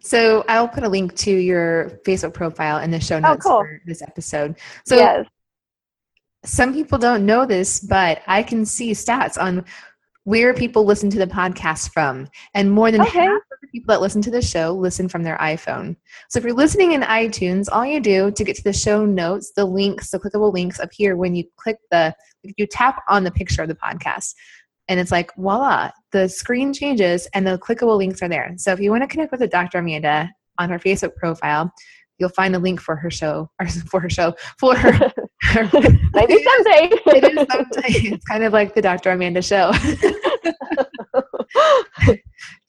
So 0.00 0.44
I'll 0.48 0.68
put 0.68 0.84
a 0.84 0.88
link 0.88 1.14
to 1.16 1.30
your 1.30 2.00
Facebook 2.06 2.34
profile 2.34 2.78
in 2.78 2.90
the 2.90 3.00
show 3.00 3.16
oh, 3.16 3.20
notes 3.20 3.46
oh, 3.46 3.50
cool. 3.50 3.58
for 3.60 3.80
this 3.86 4.02
episode. 4.02 4.56
So 4.86 4.96
yes. 4.96 5.26
some 6.44 6.72
people 6.72 6.98
don't 6.98 7.24
know 7.26 7.46
this, 7.46 7.80
but 7.80 8.22
I 8.26 8.42
can 8.42 8.64
see 8.64 8.92
stats 8.92 9.40
on 9.40 9.64
where 10.24 10.54
people 10.54 10.84
listen 10.84 11.10
to 11.10 11.18
the 11.18 11.26
podcast 11.26 11.90
from. 11.92 12.28
And 12.54 12.70
more 12.70 12.90
than 12.90 13.02
okay. 13.02 13.20
half 13.20 13.40
people 13.74 13.92
that 13.92 14.00
listen 14.00 14.22
to 14.22 14.30
the 14.30 14.40
show 14.40 14.72
listen 14.72 15.08
from 15.08 15.24
their 15.24 15.36
iPhone. 15.38 15.96
So 16.28 16.38
if 16.38 16.44
you're 16.44 16.54
listening 16.54 16.92
in 16.92 17.00
iTunes, 17.00 17.66
all 17.72 17.84
you 17.84 17.98
do 17.98 18.30
to 18.30 18.44
get 18.44 18.54
to 18.54 18.62
the 18.62 18.72
show 18.72 19.04
notes, 19.04 19.50
the 19.56 19.64
links, 19.64 20.12
the 20.12 20.20
clickable 20.20 20.52
links 20.52 20.78
up 20.78 20.90
here, 20.92 21.16
when 21.16 21.34
you 21.34 21.44
click 21.56 21.78
the, 21.90 22.14
you 22.56 22.68
tap 22.68 23.02
on 23.08 23.24
the 23.24 23.32
picture 23.32 23.62
of 23.62 23.68
the 23.68 23.74
podcast, 23.74 24.34
and 24.86 25.00
it's 25.00 25.10
like, 25.10 25.34
voila, 25.34 25.90
the 26.12 26.28
screen 26.28 26.72
changes 26.72 27.26
and 27.34 27.44
the 27.44 27.58
clickable 27.58 27.98
links 27.98 28.22
are 28.22 28.28
there. 28.28 28.52
So 28.58 28.72
if 28.72 28.78
you 28.78 28.92
want 28.92 29.02
to 29.02 29.08
connect 29.08 29.32
with 29.32 29.40
the 29.40 29.48
Dr. 29.48 29.78
Amanda 29.78 30.30
on 30.58 30.70
her 30.70 30.78
Facebook 30.78 31.16
profile, 31.16 31.72
you'll 32.18 32.28
find 32.28 32.54
a 32.54 32.60
link 32.60 32.80
for 32.80 32.94
her 32.94 33.10
show 33.10 33.50
or 33.58 33.66
for 33.90 33.98
her 33.98 34.10
show 34.10 34.34
for 34.58 34.76
her 34.76 34.92
Maybe 35.54 36.42
someday. 36.42 36.90
it 37.06 37.24
is 37.24 37.46
someday. 37.50 38.14
It's 38.14 38.24
kind 38.24 38.44
of 38.44 38.52
like 38.52 38.74
the 38.74 38.82
Dr. 38.82 39.10
Amanda 39.10 39.42
show. 39.42 39.72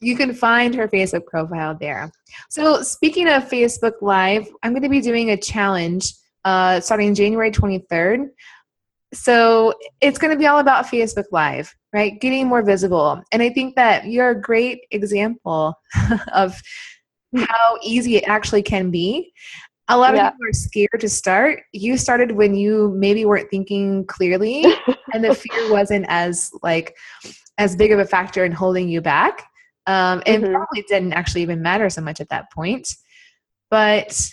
You 0.00 0.16
can 0.16 0.34
find 0.34 0.74
her 0.74 0.88
Facebook 0.88 1.26
profile 1.26 1.76
there. 1.78 2.10
So, 2.50 2.82
speaking 2.82 3.28
of 3.28 3.48
Facebook 3.48 3.94
Live, 4.02 4.46
I'm 4.62 4.72
going 4.72 4.82
to 4.82 4.88
be 4.88 5.00
doing 5.00 5.30
a 5.30 5.36
challenge 5.36 6.12
uh, 6.44 6.80
starting 6.80 7.14
January 7.14 7.50
23rd. 7.50 8.28
So, 9.14 9.74
it's 10.00 10.18
going 10.18 10.32
to 10.32 10.38
be 10.38 10.46
all 10.46 10.58
about 10.58 10.86
Facebook 10.86 11.26
Live, 11.32 11.74
right? 11.92 12.20
Getting 12.20 12.46
more 12.46 12.62
visible. 12.62 13.22
And 13.32 13.42
I 13.42 13.50
think 13.50 13.74
that 13.76 14.06
you're 14.06 14.30
a 14.30 14.40
great 14.40 14.80
example 14.90 15.74
of 16.34 16.60
how 17.36 17.78
easy 17.82 18.16
it 18.16 18.24
actually 18.28 18.62
can 18.62 18.90
be. 18.90 19.32
A 19.88 19.96
lot 19.96 20.14
of 20.14 20.16
yeah. 20.16 20.30
people 20.30 20.48
are 20.48 20.52
scared 20.52 21.00
to 21.00 21.08
start. 21.08 21.62
You 21.72 21.96
started 21.96 22.32
when 22.32 22.54
you 22.54 22.92
maybe 22.96 23.24
weren't 23.24 23.50
thinking 23.50 24.04
clearly 24.06 24.64
and 25.14 25.24
the 25.24 25.34
fear 25.34 25.70
wasn't 25.70 26.06
as 26.08 26.50
like 26.62 26.96
as 27.58 27.76
big 27.76 27.92
of 27.92 28.00
a 28.00 28.04
factor 28.04 28.44
in 28.44 28.52
holding 28.52 28.88
you 28.88 29.00
back. 29.00 29.44
Um, 29.86 30.22
and 30.26 30.42
mm-hmm. 30.42 30.54
probably 30.54 30.82
didn't 30.88 31.12
actually 31.12 31.42
even 31.42 31.62
matter 31.62 31.88
so 31.88 32.00
much 32.00 32.20
at 32.20 32.28
that 32.30 32.50
point. 32.52 32.92
But 33.70 34.28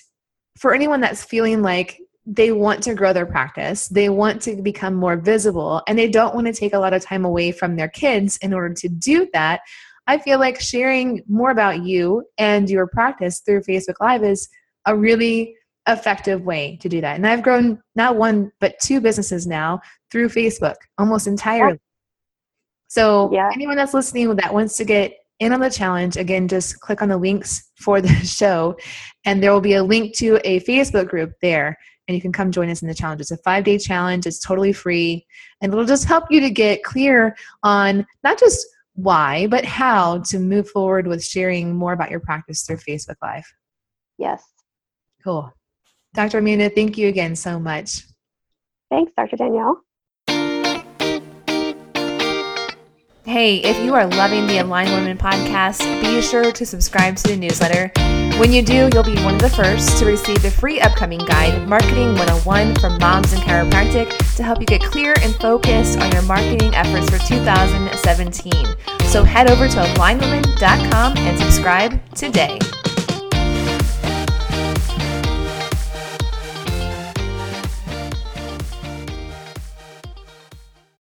for 0.58 0.74
anyone 0.74 1.02
that's 1.02 1.24
feeling 1.24 1.62
like 1.62 2.00
they 2.26 2.52
want 2.52 2.82
to 2.84 2.96
grow 2.96 3.14
their 3.14 3.26
practice, 3.26 3.88
they 3.88 4.10
want 4.10 4.42
to 4.44 4.62
become 4.62 4.96
more 4.96 5.18
visible, 5.18 5.82
and 5.88 5.98
they 5.98 6.10
don't 6.10 6.34
want 6.34 6.48
to 6.48 6.54
take 6.54 6.74
a 6.74 6.80
lot 6.80 6.94
of 6.94 7.04
time 7.04 7.26
away 7.26 7.52
from 7.52 7.76
their 7.76 7.90
kids 7.90 8.38
in 8.38 8.54
order 8.54 8.74
to 8.74 8.90
do 8.90 9.28
that, 9.34 9.62
I 10.08 10.18
feel 10.18 10.40
like 10.40 10.60
sharing 10.60 11.22
more 11.28 11.52
about 11.52 11.84
you 11.84 12.24
and 12.38 12.70
your 12.70 12.88
practice 12.88 13.40
through 13.40 13.62
Facebook 13.62 13.96
Live 14.02 14.24
is 14.24 14.50
a 14.86 14.96
really 14.96 15.56
effective 15.88 16.42
way 16.44 16.78
to 16.82 16.90
do 16.90 17.02
that. 17.02 17.16
And 17.16 17.28
I've 17.28 17.44
grown 17.44 17.82
not 17.96 18.16
one, 18.16 18.52
but 18.60 18.80
two 18.82 19.00
businesses 19.02 19.48
now 19.48 19.82
through 20.12 20.30
Facebook 20.30 20.76
almost 20.98 21.28
entirely. 21.28 21.80
So, 22.88 23.32
yeah. 23.34 23.50
anyone 23.54 23.76
that's 23.76 23.94
listening 23.94 24.36
that 24.36 24.54
wants 24.54 24.78
to 24.78 24.86
get 24.86 25.14
in 25.44 25.54
on 25.54 25.60
the 25.60 25.70
challenge, 25.70 26.18
again, 26.18 26.48
just 26.48 26.80
click 26.80 27.02
on 27.02 27.10
the 27.10 27.18
links 27.18 27.72
for 27.76 28.02
the 28.02 28.14
show, 28.24 28.76
and 29.26 29.42
there 29.42 29.52
will 29.52 29.62
be 29.62 29.76
a 29.76 29.84
link 29.84 30.16
to 30.18 30.40
a 30.44 30.60
Facebook 30.62 31.08
group 31.08 31.34
there, 31.42 31.78
and 32.08 32.16
you 32.16 32.22
can 32.22 32.32
come 32.32 32.52
join 32.52 32.70
us 32.70 32.82
in 32.82 32.88
the 32.88 32.94
challenge. 32.94 33.22
It's 33.22 33.32
a 33.32 33.38
five 33.38 33.64
day 33.64 33.78
challenge, 33.78 34.26
it's 34.26 34.40
totally 34.40 34.74
free, 34.74 35.26
and 35.62 35.72
it'll 35.72 35.86
just 35.86 36.06
help 36.06 36.26
you 36.30 36.40
to 36.42 36.50
get 36.50 36.84
clear 36.84 37.36
on 37.64 38.06
not 38.24 38.40
just 38.40 38.66
why, 38.96 39.48
but 39.48 39.66
how 39.66 40.20
to 40.20 40.40
move 40.40 40.70
forward 40.70 41.08
with 41.08 41.24
sharing 41.24 41.76
more 41.76 41.94
about 41.94 42.12
your 42.12 42.20
practice 42.20 42.64
through 42.64 42.78
Facebook 42.78 43.16
Live. 43.22 43.46
Yes. 44.18 44.44
Cool. 45.24 45.52
Dr. 46.14 46.40
Amanda, 46.40 46.70
thank 46.70 46.98
you 46.98 47.08
again 47.08 47.36
so 47.36 47.60
much. 47.60 48.04
Thanks, 48.92 49.12
Dr. 49.18 49.36
Danielle. 49.38 49.82
Hey, 53.26 53.60
if 53.60 53.82
you 53.82 53.94
are 53.94 54.06
loving 54.06 54.48
the 54.48 54.58
Aligned 54.58 54.92
Women 54.92 55.18
podcast, 55.18 55.80
be 56.02 56.22
sure 56.22 56.52
to 56.52 56.66
subscribe 56.66 57.16
to 57.16 57.30
the 57.30 57.38
newsletter. 57.38 57.90
When 58.38 58.52
you 58.52 58.62
do, 58.62 58.90
you'll 58.92 59.02
be 59.02 59.16
one 59.24 59.36
of 59.36 59.42
the 59.42 59.50
first 59.50 59.98
to 60.00 60.06
receive 60.06 60.42
the 60.42 60.52
free 60.52 60.82
upcoming 60.82 61.20
guide, 61.20 61.66
Marketing 61.66 62.16
101 62.16 62.76
from 62.76 62.98
Moms 63.00 63.32
in 63.32 63.40
Chiropractic, 63.40 64.10
to 64.36 64.44
help 64.44 64.60
you 64.60 64.66
get 64.66 64.82
clear 64.82 65.14
and 65.22 65.34
focused 65.36 66.00
on 66.00 66.12
your 66.12 66.24
marketing 66.24 66.76
efforts 66.76 67.10
for 67.10 67.18
2017. 67.26 68.52
So 69.06 69.24
head 69.24 69.50
over 69.50 69.70
to 69.70 69.78
alignedwomen.com 69.78 71.18
and 71.18 71.40
subscribe 71.40 72.02
today. 72.16 72.60